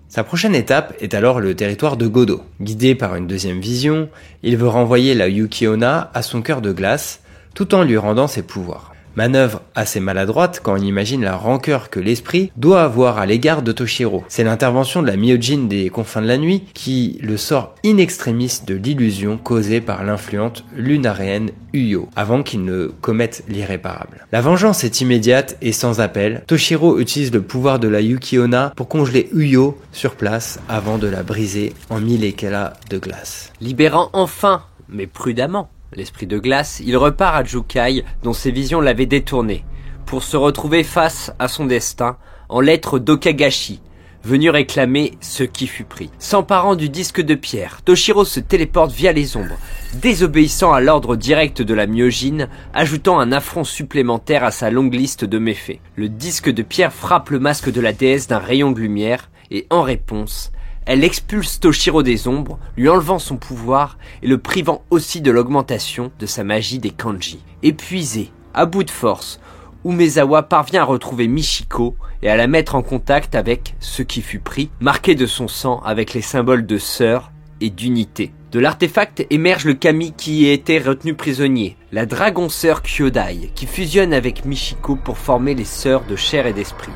Sa 0.10 0.24
prochaine 0.24 0.56
étape 0.56 0.96
est 1.00 1.14
alors 1.14 1.40
le 1.40 1.56
territoire 1.56 1.98
de 1.98 2.08
Godo. 2.08 2.42
Guidé 2.60 2.96
par 2.96 3.16
une 3.16 3.28
deuxième 3.28 3.60
vision, 3.60 4.10
il 4.42 4.58
veut 4.58 4.68
renvoyer 4.68 5.14
la 5.14 5.28
Yukiona 5.28 6.10
à 6.16 6.24
son 6.24 6.42
cœur 6.42 6.62
de 6.62 6.72
glace, 6.72 7.22
tout 7.54 7.76
en 7.76 7.84
lui 7.84 7.98
rendant 7.98 8.26
ses 8.26 8.42
pouvoirs. 8.42 8.93
Manœuvre 9.16 9.62
assez 9.76 10.00
maladroite 10.00 10.60
quand 10.64 10.74
on 10.74 10.82
imagine 10.82 11.24
la 11.24 11.36
rancœur 11.36 11.92
que 11.92 12.00
l'esprit 12.00 12.52
doit 12.58 12.84
avoir 12.84 13.20
à 13.20 13.26
l'égard 13.28 13.62
de 13.62 13.72
Toshiro. 13.72 14.24
C'est 14.28 14.44
l'intervention 14.44 15.02
de 15.02 15.08
la 15.08 15.18
Myojin 15.18 15.68
des 15.68 15.90
confins 15.90 16.22
de 16.22 16.28
la 16.28 16.38
nuit 16.38 16.64
qui 16.74 17.20
le 17.22 17.38
sort 17.38 17.76
in 17.86 17.98
extremis 17.98 18.62
de 18.66 18.74
l'illusion 18.74 19.38
causée 19.38 19.82
par 19.82 20.04
l'influente 20.04 20.66
lunaréenne 20.76 21.52
Uyo, 21.74 22.10
avant 22.16 22.44
qu'il 22.44 22.64
ne 22.66 22.88
commette 22.88 23.44
l'irréparable. 23.48 24.26
La 24.32 24.42
vengeance 24.42 24.84
est 24.84 25.02
immédiate 25.02 25.58
et 25.62 25.74
sans 25.74 26.02
appel. 26.02 26.44
Toshiro 26.48 27.00
utilise 27.00 27.32
le 27.32 27.42
pouvoir 27.42 27.80
de 27.80 27.88
la 27.88 28.02
Yukiona 28.02 28.74
pour 28.76 28.88
congeler 28.88 29.30
Uyo 29.34 29.78
sur 29.92 30.16
place 30.16 30.60
avant 30.70 30.98
de 30.98 31.08
la 31.08 31.24
briser 31.24 31.74
en 31.90 32.00
mille 32.00 32.24
éclats 32.24 32.74
de 32.90 32.98
glace. 32.98 33.52
Libérant 33.62 34.10
enfin, 34.14 34.64
mais 34.90 35.08
prudemment, 35.08 35.70
l'esprit 35.96 36.28
de 36.28 36.40
glace, 36.40 36.82
il 36.86 36.98
repart 36.98 37.36
à 37.36 37.44
Jukai, 37.44 38.04
dont 38.24 38.34
ses 38.34 38.52
visions 38.52 38.82
l'avaient 38.82 39.06
détourné, 39.06 39.64
pour 40.06 40.24
se 40.24 40.38
retrouver 40.38 40.84
face 40.84 41.32
à 41.40 41.48
son 41.48 41.66
destin, 41.66 42.18
en 42.50 42.60
lettres 42.60 43.00
d'Okagashi, 43.00 43.82
venu 44.24 44.50
réclamer 44.50 45.14
ce 45.22 45.44
qui 45.44 45.68
fut 45.68 45.84
pris. 45.84 46.10
S'emparant 46.20 46.76
du 46.76 46.90
disque 46.90 47.22
de 47.22 47.36
pierre, 47.36 47.82
Toshiro 47.84 48.26
se 48.26 48.40
téléporte 48.40 48.92
via 48.92 49.12
les 49.12 49.36
ombres, 49.36 49.58
désobéissant 49.96 50.72
à 50.72 50.82
l'ordre 50.82 51.16
direct 51.16 51.62
de 51.62 51.74
la 51.74 51.88
myogine, 51.88 52.48
ajoutant 52.74 53.20
un 53.20 53.32
affront 53.32 53.64
supplémentaire 53.64 54.44
à 54.44 54.52
sa 54.52 54.70
longue 54.70 54.94
liste 54.94 55.26
de 55.26 55.40
méfaits. 55.40 55.80
Le 55.96 56.10
disque 56.10 56.50
de 56.50 56.64
pierre 56.64 56.94
frappe 56.94 57.30
le 57.30 57.40
masque 57.40 57.72
de 57.72 57.82
la 57.82 57.94
déesse 57.94 58.28
d'un 58.28 58.40
rayon 58.40 58.72
de 58.72 58.80
lumière, 58.80 59.30
et 59.52 59.68
en 59.70 59.82
réponse, 59.82 60.52
elle 60.86 61.04
expulse 61.04 61.60
Toshiro 61.60 62.04
des 62.04 62.28
ombres, 62.28 62.60
lui 62.78 62.90
enlevant 62.90 63.20
son 63.20 63.38
pouvoir 63.38 63.98
et 64.22 64.28
le 64.28 64.38
privant 64.38 64.84
aussi 64.90 65.22
de 65.22 65.32
l'augmentation 65.32 66.12
de 66.20 66.26
sa 66.26 66.44
magie 66.44 66.80
des 66.80 66.92
kanji. 66.92 67.40
Épuisé, 67.62 68.32
à 68.54 68.66
bout 68.66 68.84
de 68.84 68.92
force, 68.92 69.40
Umezawa 69.86 70.44
parvient 70.44 70.82
à 70.82 70.86
retrouver 70.86 71.28
Michiko 71.28 71.96
et 72.22 72.30
à 72.30 72.38
la 72.38 72.48
mettre 72.48 72.76
en 72.76 72.82
contact 72.82 73.36
avec 73.36 73.76
ce 73.80 74.02
qui 74.02 74.22
fut 74.22 74.40
pris, 74.40 74.70
marqué 74.80 75.16
de 75.16 75.26
son 75.26 75.48
sang 75.48 75.82
avec 75.84 76.14
les 76.14 76.22
symboles 76.22 76.66
de 76.66 76.78
sœur 76.78 77.32
et 77.60 77.70
d'unité. 77.70 78.32
De 78.52 78.60
l'artefact 78.60 79.26
émerge 79.30 79.66
le 79.66 79.74
kami 79.74 80.14
qui 80.16 80.48
a 80.48 80.54
été 80.54 80.78
retenu 80.78 81.16
prisonnier, 81.16 81.76
la 81.92 82.06
dragon 82.06 82.50
sœur 82.50 82.82
Kyodai, 82.82 83.52
qui 83.56 83.66
fusionne 83.66 84.14
avec 84.14 84.46
Michiko 84.46 84.96
pour 84.96 85.18
former 85.18 85.56
les 85.56 85.66
sœurs 85.66 86.06
de 86.06 86.16
chair 86.16 86.46
et 86.46 86.54
d'esprit. 86.54 86.92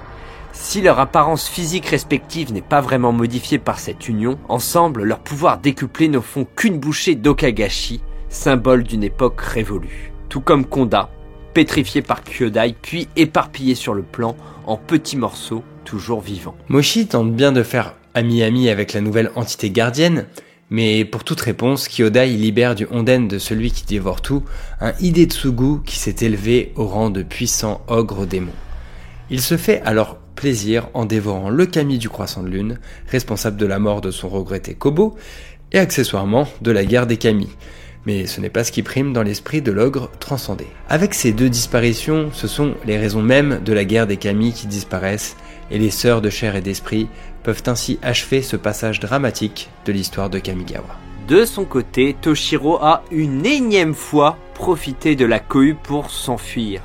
Si 0.59 0.81
leur 0.81 0.99
apparence 0.99 1.47
physique 1.47 1.85
respective 1.85 2.51
n'est 2.51 2.61
pas 2.61 2.81
vraiment 2.81 3.13
modifiée 3.13 3.59
par 3.59 3.79
cette 3.79 4.09
union, 4.09 4.39
ensemble, 4.49 5.03
leur 5.03 5.19
pouvoir 5.19 5.59
décuplé 5.59 6.09
ne 6.09 6.19
font 6.19 6.45
qu'une 6.55 6.79
bouchée 6.79 7.15
d'Okagashi, 7.15 8.01
symbole 8.27 8.83
d'une 8.83 9.03
époque 9.03 9.39
révolue. 9.39 10.11
Tout 10.29 10.41
comme 10.41 10.65
Konda, 10.65 11.09
pétrifié 11.53 12.01
par 12.01 12.23
Kyodai, 12.23 12.75
puis 12.81 13.07
éparpillé 13.15 13.75
sur 13.75 13.93
le 13.93 14.01
plan 14.01 14.35
en 14.65 14.77
petits 14.77 15.15
morceaux, 15.15 15.63
toujours 15.85 16.21
vivants. 16.21 16.57
Moshi 16.69 17.07
tente 17.07 17.33
bien 17.33 17.51
de 17.51 17.63
faire 17.63 17.93
ami-ami 18.15 18.67
avec 18.67 18.93
la 18.93 19.01
nouvelle 19.01 19.31
entité 19.35 19.69
gardienne, 19.69 20.25
Mais 20.69 21.05
pour 21.05 21.23
toute 21.23 21.39
réponse, 21.39 21.87
Kyodai 21.87 22.27
libère 22.27 22.75
du 22.75 22.87
Onden 22.91 23.27
de 23.27 23.37
celui 23.37 23.71
qui 23.71 23.85
dévore 23.85 24.21
tout 24.21 24.43
un 24.81 24.91
Hidetsugu 24.99 25.83
qui 25.85 25.97
s'est 25.97 26.25
élevé 26.25 26.73
au 26.75 26.87
rang 26.87 27.09
de 27.09 27.23
puissant 27.23 27.81
ogre 27.87 28.25
démon. 28.25 28.51
Il 29.29 29.41
se 29.41 29.55
fait 29.55 29.81
alors 29.81 30.16
plaisir 30.37 30.87
en 30.93 31.03
dévorant 31.03 31.49
le 31.49 31.65
Kami 31.65 31.97
du 31.97 32.07
croissant 32.07 32.43
de 32.43 32.47
lune, 32.47 32.79
responsable 33.09 33.57
de 33.57 33.65
la 33.65 33.79
mort 33.79 33.99
de 33.99 34.11
son 34.11 34.29
regretté 34.29 34.75
Kobo, 34.75 35.17
et 35.73 35.79
accessoirement 35.79 36.47
de 36.61 36.71
la 36.71 36.85
guerre 36.85 37.07
des 37.07 37.17
Kami. 37.17 37.49
Mais 38.05 38.25
ce 38.27 38.39
n'est 38.39 38.49
pas 38.49 38.63
ce 38.63 38.71
qui 38.71 38.83
prime 38.83 39.11
dans 39.11 39.23
l'esprit 39.23 39.61
de 39.61 39.73
l'ogre 39.73 40.09
transcendé. 40.19 40.65
Avec 40.87 41.13
ces 41.13 41.33
deux 41.33 41.49
disparitions, 41.49 42.29
ce 42.31 42.47
sont 42.47 42.75
les 42.85 42.97
raisons 42.97 43.21
mêmes 43.21 43.59
de 43.65 43.73
la 43.73 43.83
guerre 43.83 44.07
des 44.07 44.15
Kami 44.15 44.53
qui 44.53 44.67
disparaissent, 44.67 45.35
et 45.71 45.79
les 45.79 45.89
sœurs 45.89 46.21
de 46.21 46.29
chair 46.29 46.55
et 46.55 46.61
d'esprit 46.61 47.09
peuvent 47.43 47.63
ainsi 47.65 47.99
achever 48.01 48.41
ce 48.41 48.55
passage 48.55 49.01
dramatique 49.01 49.69
de 49.85 49.91
l'histoire 49.91 50.29
de 50.29 50.39
Kamigawa. 50.39 50.95
De 51.27 51.43
son 51.43 51.65
côté, 51.65 52.15
Toshiro 52.21 52.77
a 52.77 53.03
une 53.11 53.45
énième 53.45 53.93
fois 53.93 54.37
profité 54.53 55.17
de 55.17 55.25
la 55.25 55.39
cohue 55.39 55.75
pour 55.75 56.09
s'enfuir 56.09 56.81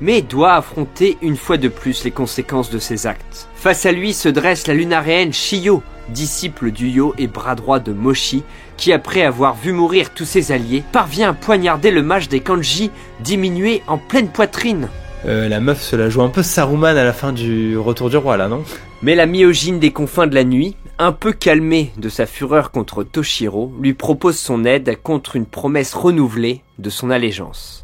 mais 0.00 0.22
doit 0.22 0.54
affronter 0.54 1.16
une 1.22 1.36
fois 1.36 1.56
de 1.56 1.68
plus 1.68 2.04
les 2.04 2.10
conséquences 2.10 2.70
de 2.70 2.78
ses 2.78 3.06
actes. 3.06 3.48
Face 3.54 3.86
à 3.86 3.92
lui 3.92 4.12
se 4.12 4.28
dresse 4.28 4.66
la 4.66 4.74
lunaréenne 4.74 5.32
Shiyo, 5.32 5.82
disciple 6.08 6.70
du 6.70 6.88
Yo 6.88 7.14
et 7.18 7.26
bras 7.26 7.54
droit 7.54 7.78
de 7.78 7.92
Moshi, 7.92 8.42
qui 8.76 8.92
après 8.92 9.22
avoir 9.22 9.54
vu 9.54 9.72
mourir 9.72 10.10
tous 10.10 10.24
ses 10.24 10.52
alliés, 10.52 10.82
parvient 10.92 11.30
à 11.30 11.34
poignarder 11.34 11.90
le 11.90 12.02
mage 12.02 12.28
des 12.28 12.40
kanji 12.40 12.90
diminué 13.20 13.82
en 13.86 13.98
pleine 13.98 14.28
poitrine. 14.28 14.88
Euh, 15.26 15.48
la 15.48 15.60
meuf 15.60 15.80
se 15.80 15.96
la 15.96 16.10
joue 16.10 16.22
un 16.22 16.28
peu 16.28 16.42
Saruman 16.42 16.96
à 16.98 17.04
la 17.04 17.14
fin 17.14 17.32
du 17.32 17.78
retour 17.78 18.10
du 18.10 18.16
roi 18.18 18.36
là, 18.36 18.48
non? 18.48 18.62
Mais 19.00 19.14
la 19.14 19.26
myogine 19.26 19.78
des 19.78 19.90
confins 19.90 20.26
de 20.26 20.34
la 20.34 20.44
nuit, 20.44 20.76
un 20.98 21.12
peu 21.12 21.32
calmée 21.32 21.92
de 21.96 22.08
sa 22.08 22.26
fureur 22.26 22.70
contre 22.70 23.04
Toshiro, 23.04 23.72
lui 23.80 23.94
propose 23.94 24.38
son 24.38 24.64
aide 24.64 24.98
contre 25.02 25.36
une 25.36 25.46
promesse 25.46 25.94
renouvelée 25.94 26.62
de 26.78 26.90
son 26.90 27.10
allégeance. 27.10 27.83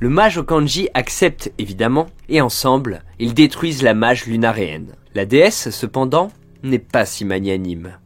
Le 0.00 0.08
mage 0.08 0.38
Okanji 0.38 0.88
accepte 0.94 1.52
évidemment, 1.58 2.06
et 2.28 2.40
ensemble, 2.40 3.02
ils 3.18 3.34
détruisent 3.34 3.82
la 3.82 3.94
mage 3.94 4.26
lunaréenne. 4.26 4.94
La 5.16 5.24
déesse, 5.24 5.70
cependant, 5.70 6.30
n'est 6.62 6.78
pas 6.78 7.04
si 7.04 7.24
magnanime. 7.24 7.98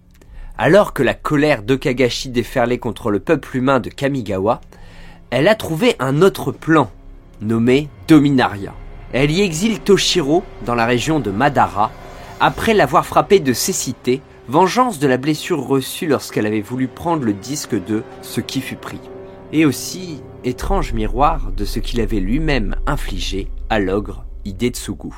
Alors 0.56 0.94
que 0.94 1.02
la 1.02 1.12
colère 1.12 1.62
d'Okagashi 1.62 2.30
déferlait 2.30 2.78
contre 2.78 3.10
le 3.10 3.20
peuple 3.20 3.58
humain 3.58 3.78
de 3.78 3.90
Kamigawa, 3.90 4.62
elle 5.28 5.48
a 5.48 5.54
trouvé 5.54 5.96
un 5.98 6.22
autre 6.22 6.50
plan, 6.50 6.90
nommé 7.42 7.90
Dominaria. 8.08 8.72
Elle 9.12 9.30
y 9.30 9.42
exile 9.42 9.80
Toshiro 9.80 10.44
dans 10.64 10.74
la 10.74 10.86
région 10.86 11.20
de 11.20 11.30
Madara, 11.30 11.90
après 12.40 12.72
l'avoir 12.72 13.04
frappé 13.04 13.38
de 13.38 13.52
cécité, 13.52 14.22
vengeance 14.48 14.98
de 14.98 15.08
la 15.08 15.18
blessure 15.18 15.62
reçue 15.66 16.06
lorsqu'elle 16.06 16.46
avait 16.46 16.62
voulu 16.62 16.88
prendre 16.88 17.24
le 17.24 17.34
disque 17.34 17.74
de 17.84 18.02
Ce 18.22 18.40
qui 18.40 18.62
fut 18.62 18.76
pris. 18.76 19.00
Et 19.52 19.66
aussi 19.66 20.22
étrange 20.44 20.92
miroir 20.92 21.50
de 21.56 21.64
ce 21.64 21.78
qu'il 21.78 22.00
avait 22.00 22.20
lui-même 22.20 22.76
infligé 22.86 23.48
à 23.70 23.78
l'ogre 23.78 24.24
Hidetsugu. 24.44 25.10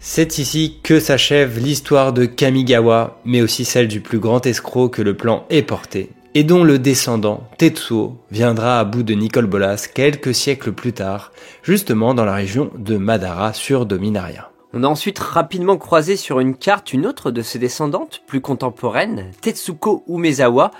C'est 0.00 0.38
ici 0.38 0.78
que 0.82 1.00
s'achève 1.00 1.58
l'histoire 1.58 2.12
de 2.12 2.24
Kamigawa, 2.24 3.18
mais 3.24 3.42
aussi 3.42 3.64
celle 3.64 3.88
du 3.88 4.00
plus 4.00 4.20
grand 4.20 4.46
escroc 4.46 4.90
que 4.90 5.02
le 5.02 5.16
plan 5.16 5.44
ait 5.50 5.62
porté, 5.62 6.10
et 6.34 6.44
dont 6.44 6.62
le 6.62 6.78
descendant, 6.78 7.48
Tetsuo, 7.58 8.16
viendra 8.30 8.78
à 8.78 8.84
bout 8.84 9.02
de 9.02 9.14
Nicole 9.14 9.46
Bolas 9.46 9.88
quelques 9.92 10.34
siècles 10.34 10.72
plus 10.72 10.92
tard, 10.92 11.32
justement 11.64 12.14
dans 12.14 12.24
la 12.24 12.34
région 12.34 12.70
de 12.78 12.96
Madara 12.96 13.52
sur 13.52 13.86
Dominaria. 13.86 14.50
On 14.72 14.84
a 14.84 14.88
ensuite 14.88 15.18
rapidement 15.18 15.78
croisé 15.78 16.16
sur 16.16 16.38
une 16.38 16.54
carte 16.54 16.92
une 16.92 17.06
autre 17.06 17.32
de 17.32 17.42
ses 17.42 17.58
descendantes, 17.58 18.22
plus 18.26 18.40
contemporaine, 18.40 19.32
Tetsuko 19.40 20.04
Umezawa, 20.06 20.70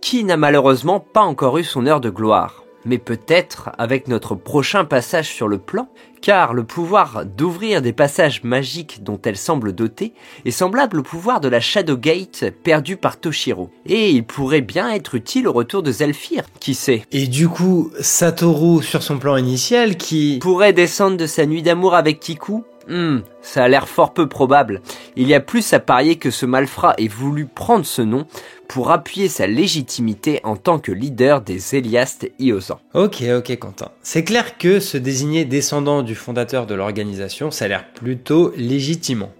qui 0.00 0.24
n'a 0.24 0.38
malheureusement 0.38 1.00
pas 1.00 1.22
encore 1.22 1.58
eu 1.58 1.64
son 1.64 1.86
heure 1.86 2.00
de 2.00 2.10
gloire 2.10 2.61
mais 2.84 2.98
peut-être 2.98 3.70
avec 3.78 4.08
notre 4.08 4.34
prochain 4.34 4.84
passage 4.84 5.28
sur 5.28 5.48
le 5.48 5.58
plan, 5.58 5.88
car 6.20 6.54
le 6.54 6.64
pouvoir 6.64 7.24
d'ouvrir 7.26 7.82
des 7.82 7.92
passages 7.92 8.44
magiques 8.44 9.02
dont 9.02 9.20
elle 9.24 9.36
semble 9.36 9.74
dotée 9.74 10.14
est 10.44 10.52
semblable 10.52 11.00
au 11.00 11.02
pouvoir 11.02 11.40
de 11.40 11.48
la 11.48 11.60
Shadow 11.60 11.96
Gate 11.96 12.44
perdue 12.62 12.96
par 12.96 13.18
Toshiro. 13.18 13.70
Et 13.86 14.10
il 14.10 14.24
pourrait 14.24 14.60
bien 14.60 14.90
être 14.90 15.14
utile 15.14 15.48
au 15.48 15.52
retour 15.52 15.82
de 15.82 15.90
Zelfir, 15.90 16.44
qui 16.60 16.74
sait. 16.74 17.02
Et 17.10 17.26
du 17.26 17.48
coup, 17.48 17.90
Satoru 18.00 18.82
sur 18.82 19.02
son 19.02 19.18
plan 19.18 19.36
initial 19.36 19.96
qui... 19.96 20.38
Pourrait 20.40 20.72
descendre 20.72 21.16
de 21.16 21.26
sa 21.26 21.44
nuit 21.44 21.62
d'amour 21.62 21.94
avec 21.94 22.20
Kiku 22.20 22.64
Hmm, 22.88 23.18
ça 23.42 23.64
a 23.64 23.68
l'air 23.68 23.88
fort 23.88 24.12
peu 24.12 24.28
probable. 24.28 24.80
Il 25.16 25.28
y 25.28 25.34
a 25.34 25.40
plus 25.40 25.72
à 25.72 25.80
parier 25.80 26.16
que 26.16 26.30
ce 26.30 26.46
malfrat 26.46 26.94
ait 26.98 27.08
voulu 27.08 27.46
prendre 27.46 27.86
ce 27.86 28.02
nom 28.02 28.26
pour 28.68 28.90
appuyer 28.90 29.28
sa 29.28 29.46
légitimité 29.46 30.40
en 30.44 30.56
tant 30.56 30.78
que 30.78 30.92
leader 30.92 31.42
des 31.42 31.76
Eliastes 31.76 32.30
Iosan. 32.38 32.80
Ok, 32.94 33.22
ok 33.22 33.58
Quentin. 33.58 33.90
C'est 34.02 34.24
clair 34.24 34.58
que 34.58 34.80
se 34.80 34.96
désigner 34.96 35.44
descendant 35.44 36.02
du 36.02 36.14
fondateur 36.14 36.66
de 36.66 36.74
l'organisation, 36.74 37.50
ça 37.50 37.66
a 37.66 37.68
l'air 37.68 37.92
plutôt 37.92 38.52
légitimement. 38.56 39.32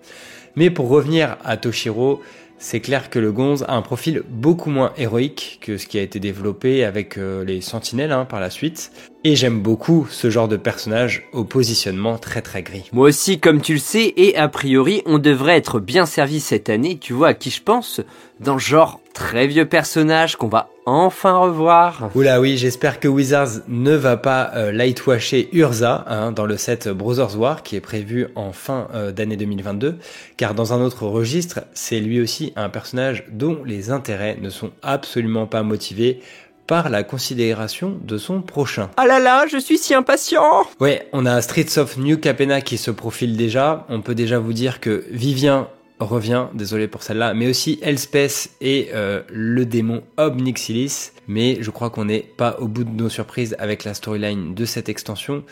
Mais 0.55 0.71
pour 0.71 0.89
revenir 0.89 1.39
à 1.45 1.57
Toshiro, 1.57 2.21
c'est 2.59 2.81
clair 2.81 3.11
que 3.11 3.19
le 3.19 3.33
Gonze 3.33 3.65
a 3.67 3.75
un 3.75 3.83
profil 3.83 4.23
beaucoup 4.29 4.71
moins 4.71 4.93
héroïque 4.97 5.59
que 5.63 5.79
ce 5.79 5.87
qui 5.87 5.99
a 5.99 6.03
été 6.03 6.21
développé 6.21 6.85
avec 6.85 7.19
euh, 7.19 7.45
les 7.45 7.61
Sentinelles 7.61 8.13
hein, 8.13 8.25
par 8.25 8.39
la 8.39 8.51
suite. 8.51 8.93
Et 9.25 9.37
j'aime 9.37 9.61
beaucoup 9.61 10.09
ce 10.11 10.31
genre 10.31 10.49
de 10.49 10.57
personnage 10.57 11.29
au 11.33 11.45
positionnement 11.45 12.19
très 12.19 12.43
très 12.43 12.65
gris. 12.65 12.91
Moi 12.93 13.09
aussi, 13.09 13.39
comme 13.39 13.61
tu 13.61 13.75
le 13.75 13.79
sais, 13.79 14.13
et 14.17 14.37
a 14.37 14.49
priori, 14.49 15.03
on 15.07 15.19
devrait 15.21 15.57
être 15.57 15.79
bien 15.79 16.07
servi 16.07 16.41
cette 16.41 16.69
année. 16.69 16.99
Tu 16.99 17.13
vois 17.13 17.29
à 17.29 17.35
qui 17.35 17.51
je 17.51 17.63
pense 17.63 18.01
Dans 18.41 18.59
genre 18.59 19.01
très 19.15 19.47
vieux 19.47 19.67
personnage 19.67 20.35
qu'on 20.35 20.49
va 20.49 20.71
enfin 20.87 21.37
revoir. 21.39 22.11
Oula 22.17 22.41
oui, 22.41 22.57
j'espère 22.57 22.99
que 22.99 23.07
Wizards 23.07 23.61
ne 23.69 23.93
va 23.93 24.17
pas 24.17 24.51
euh, 24.57 24.73
lightwasher 24.73 25.49
Urza 25.53 26.05
hein, 26.09 26.33
dans 26.33 26.47
le 26.47 26.57
set 26.57 26.89
Brothers 26.89 27.39
War 27.39 27.63
qui 27.63 27.77
est 27.77 27.81
prévu 27.81 28.27
en 28.35 28.51
fin 28.51 28.89
euh, 28.93 29.13
d'année 29.13 29.37
2022, 29.37 29.99
car 30.37 30.55
dans 30.55 30.73
un 30.73 30.81
autre 30.81 31.07
registre, 31.07 31.61
c'est 31.75 32.01
lui 32.01 32.21
aussi 32.21 32.53
un 32.57 32.69
personnage 32.69 33.25
dont 33.31 33.63
les 33.65 33.91
intérêts 33.91 34.37
ne 34.41 34.51
sont 34.51 34.73
absolument 34.83 35.47
pas 35.47 35.63
motivés 35.63 36.21
par 36.73 36.89
la 36.89 37.03
considération 37.03 38.01
de 38.03 38.17
son 38.17 38.41
prochain. 38.41 38.89
Ah 38.97 39.07
là 39.07 39.21
là, 39.21 39.45
je 39.47 39.59
suis 39.59 39.77
si 39.77 39.93
impatient 39.93 40.65
Ouais, 40.81 41.07
on 41.13 41.27
a 41.27 41.43
Streets 41.43 41.77
of 41.77 41.99
New 41.99 42.17
Capena 42.17 42.63
qui 42.63 42.79
se 42.79 42.91
profile 42.91 43.37
déjà. 43.37 43.85
On 43.91 44.01
peut 44.01 44.15
déjà 44.15 44.39
vous 44.39 44.55
dire 44.55 44.81
que 44.81 45.05
Vivien 45.11 45.69
revient, 46.01 46.47
désolé 46.55 46.89
pour 46.89 47.03
celle-là, 47.03 47.35
mais 47.35 47.47
aussi 47.47 47.79
Elspeth 47.83 48.53
et 48.63 48.89
euh, 48.95 49.21
le 49.29 49.67
démon 49.67 50.03
Obnixilis. 50.17 51.11
Mais 51.29 51.59
je 51.61 51.71
crois 51.71 51.91
qu'on 51.91 52.07
n'est 52.07 52.25
pas 52.39 52.57
au 52.59 52.69
bout 52.69 52.85
de 52.85 52.91
nos 52.91 53.11
surprises 53.11 53.55
avec 53.59 53.85
la 53.85 53.93
storyline 53.93 54.55
de 54.55 54.65
cette 54.65 54.89
extension. 54.89 55.45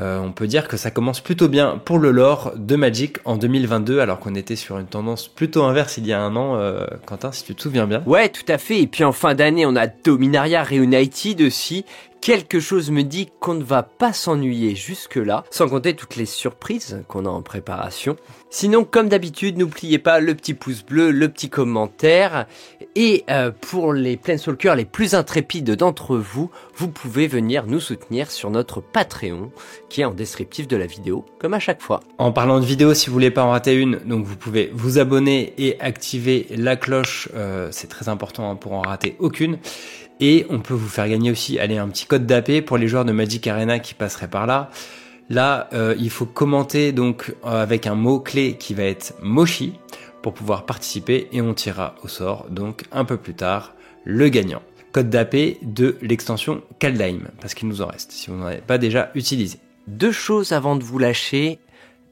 Euh, 0.00 0.18
on 0.18 0.32
peut 0.32 0.46
dire 0.46 0.66
que 0.66 0.76
ça 0.76 0.90
commence 0.90 1.20
plutôt 1.20 1.48
bien 1.48 1.80
pour 1.84 1.98
le 1.98 2.10
lore 2.10 2.52
de 2.56 2.76
Magic 2.76 3.18
en 3.24 3.36
2022, 3.36 4.00
alors 4.00 4.18
qu'on 4.18 4.34
était 4.34 4.56
sur 4.56 4.78
une 4.78 4.86
tendance 4.86 5.28
plutôt 5.28 5.64
inverse 5.64 5.98
il 5.98 6.06
y 6.06 6.12
a 6.12 6.20
un 6.20 6.36
an, 6.36 6.56
euh, 6.56 6.86
Quentin, 7.06 7.32
si 7.32 7.44
tu 7.44 7.54
te 7.54 7.60
souviens 7.60 7.86
bien. 7.86 8.02
Ouais, 8.06 8.30
tout 8.30 8.44
à 8.48 8.56
fait. 8.56 8.80
Et 8.80 8.86
puis 8.86 9.04
en 9.04 9.12
fin 9.12 9.34
d'année, 9.34 9.66
on 9.66 9.76
a 9.76 9.86
Dominaria 9.86 10.62
Reunited 10.62 11.42
aussi, 11.42 11.84
quelque 12.20 12.60
chose 12.60 12.90
me 12.90 13.02
dit 13.02 13.28
qu'on 13.40 13.54
ne 13.54 13.64
va 13.64 13.82
pas 13.82 14.12
s'ennuyer 14.12 14.74
jusque-là, 14.74 15.44
sans 15.50 15.68
compter 15.68 15.94
toutes 15.94 16.16
les 16.16 16.26
surprises 16.26 17.02
qu'on 17.08 17.26
a 17.26 17.30
en 17.30 17.42
préparation. 17.42 18.16
Sinon, 18.50 18.84
comme 18.84 19.08
d'habitude, 19.08 19.56
n'oubliez 19.56 19.98
pas 19.98 20.20
le 20.20 20.34
petit 20.34 20.54
pouce 20.54 20.84
bleu, 20.84 21.10
le 21.10 21.28
petit 21.28 21.48
commentaire, 21.48 22.46
et 22.96 23.24
euh, 23.30 23.52
pour 23.52 23.92
les 23.92 24.16
Planeswalkers 24.16 24.74
les 24.74 24.84
plus 24.84 25.14
intrépides 25.14 25.70
d'entre 25.76 26.16
vous, 26.16 26.50
vous 26.74 26.88
pouvez 26.88 27.26
venir 27.26 27.66
nous 27.66 27.80
soutenir 27.80 28.30
sur 28.30 28.50
notre 28.50 28.80
Patreon, 28.80 29.50
qui 29.88 30.00
est 30.00 30.04
en 30.04 30.12
descriptif 30.12 30.66
de 30.66 30.76
la 30.76 30.86
vidéo, 30.86 31.24
comme 31.38 31.54
à 31.54 31.60
chaque 31.60 31.80
fois. 31.80 32.00
En 32.18 32.32
parlant 32.32 32.60
de 32.60 32.64
vidéo, 32.64 32.92
si 32.94 33.06
vous 33.06 33.12
voulez 33.12 33.30
pas 33.30 33.44
en 33.44 33.50
rater 33.50 33.74
une, 33.74 34.00
donc 34.04 34.24
vous 34.24 34.36
pouvez 34.36 34.70
vous 34.74 34.98
abonner 34.98 35.54
et 35.58 35.80
activer 35.80 36.46
la 36.50 36.76
cloche, 36.76 37.28
euh, 37.34 37.68
c'est 37.70 37.88
très 37.88 38.08
important 38.08 38.56
pour 38.56 38.72
en 38.72 38.82
rater 38.82 39.16
aucune. 39.20 39.58
Et 40.20 40.46
on 40.50 40.60
peut 40.60 40.74
vous 40.74 40.88
faire 40.88 41.08
gagner 41.08 41.30
aussi, 41.30 41.58
allez, 41.58 41.78
un 41.78 41.88
petit 41.88 42.06
code 42.06 42.26
d'AP 42.26 42.60
pour 42.60 42.76
les 42.76 42.88
joueurs 42.88 43.06
de 43.06 43.12
Magic 43.12 43.46
Arena 43.46 43.78
qui 43.78 43.94
passeraient 43.94 44.28
par 44.28 44.46
là. 44.46 44.70
Là, 45.30 45.68
euh, 45.72 45.94
il 45.98 46.10
faut 46.10 46.26
commenter 46.26 46.92
donc 46.92 47.34
euh, 47.44 47.62
avec 47.62 47.86
un 47.86 47.94
mot 47.94 48.20
clé 48.20 48.56
qui 48.58 48.74
va 48.74 48.82
être 48.82 49.14
Moshi 49.22 49.74
pour 50.22 50.34
pouvoir 50.34 50.66
participer 50.66 51.28
et 51.32 51.40
on 51.40 51.54
tirera 51.54 51.94
au 52.02 52.08
sort 52.08 52.46
donc 52.50 52.82
un 52.92 53.04
peu 53.04 53.16
plus 53.16 53.34
tard 53.34 53.74
le 54.04 54.28
gagnant. 54.28 54.60
Code 54.92 55.08
d'AP 55.08 55.36
de 55.62 55.96
l'extension 56.02 56.62
Kaldheim 56.80 57.28
parce 57.40 57.54
qu'il 57.54 57.68
nous 57.68 57.80
en 57.80 57.86
reste 57.86 58.10
si 58.10 58.28
vous 58.28 58.36
n'en 58.36 58.46
avez 58.46 58.58
pas 58.58 58.76
déjà 58.76 59.10
utilisé. 59.14 59.58
Deux 59.86 60.12
choses 60.12 60.52
avant 60.52 60.76
de 60.76 60.82
vous 60.82 60.98
lâcher. 60.98 61.60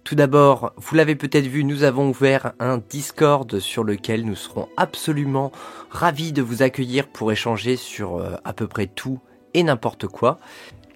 Tout 0.09 0.15
d'abord, 0.15 0.73
vous 0.79 0.95
l'avez 0.97 1.17
peut-être 1.17 1.49
vu, 1.49 1.65
nous 1.65 1.83
avons 1.83 2.09
ouvert 2.09 2.55
un 2.61 2.79
Discord 2.79 3.59
sur 3.59 3.85
lequel 3.85 4.25
nous 4.25 4.37
serons 4.37 4.67
absolument 4.79 5.53
ravis 5.91 6.33
de 6.33 6.41
vous 6.41 6.63
accueillir 6.63 7.07
pour 7.07 7.31
échanger 7.31 7.77
sur 7.77 8.17
euh, 8.17 8.37
à 8.43 8.55
peu 8.55 8.67
près 8.67 8.87
tout 8.87 9.21
et 9.53 9.63
n'importe 9.63 10.07
quoi. 10.07 10.39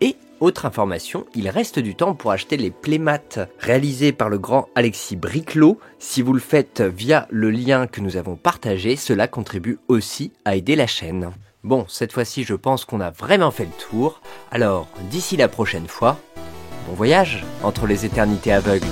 Et 0.01 0.17
autre 0.41 0.65
information, 0.65 1.27
il 1.35 1.51
reste 1.51 1.79
du 1.79 1.95
temps 1.95 2.15
pour 2.15 2.31
acheter 2.31 2.57
les 2.57 2.71
playmates 2.71 3.39
réalisés 3.59 4.13
par 4.13 4.31
le 4.31 4.39
grand 4.39 4.71
Alexis 4.75 5.17
Briclot. 5.17 5.79
Si 5.99 6.23
vous 6.23 6.33
le 6.33 6.41
faites 6.41 6.81
via 6.81 7.29
le 7.29 7.51
lien 7.51 7.87
que 7.89 8.01
nous 8.01 8.17
avons 8.17 8.37
partagé, 8.37 8.97
cela 8.97 9.29
contribue 9.29 9.79
aussi 9.89 10.33
à 10.47 10.57
aider 10.57 10.75
la 10.75 10.87
chaîne. 10.87 11.33
Bon, 11.65 11.85
cette 11.87 12.15
fois-ci, 12.15 12.45
je 12.45 12.55
pense 12.55 12.87
qu'on 12.87 13.03
a 13.03 13.11
vraiment 13.11 13.51
fait 13.51 13.67
le 13.67 13.91
tour. 13.91 14.23
Alors, 14.51 14.89
d'ici 15.11 15.37
la 15.37 15.49
prochaine 15.49 15.87
fois, 15.87 16.17
bon 16.87 16.95
voyage 16.95 17.45
entre 17.63 17.87
les 17.87 18.05
éternités 18.05 18.53
aveugles. 18.53 18.87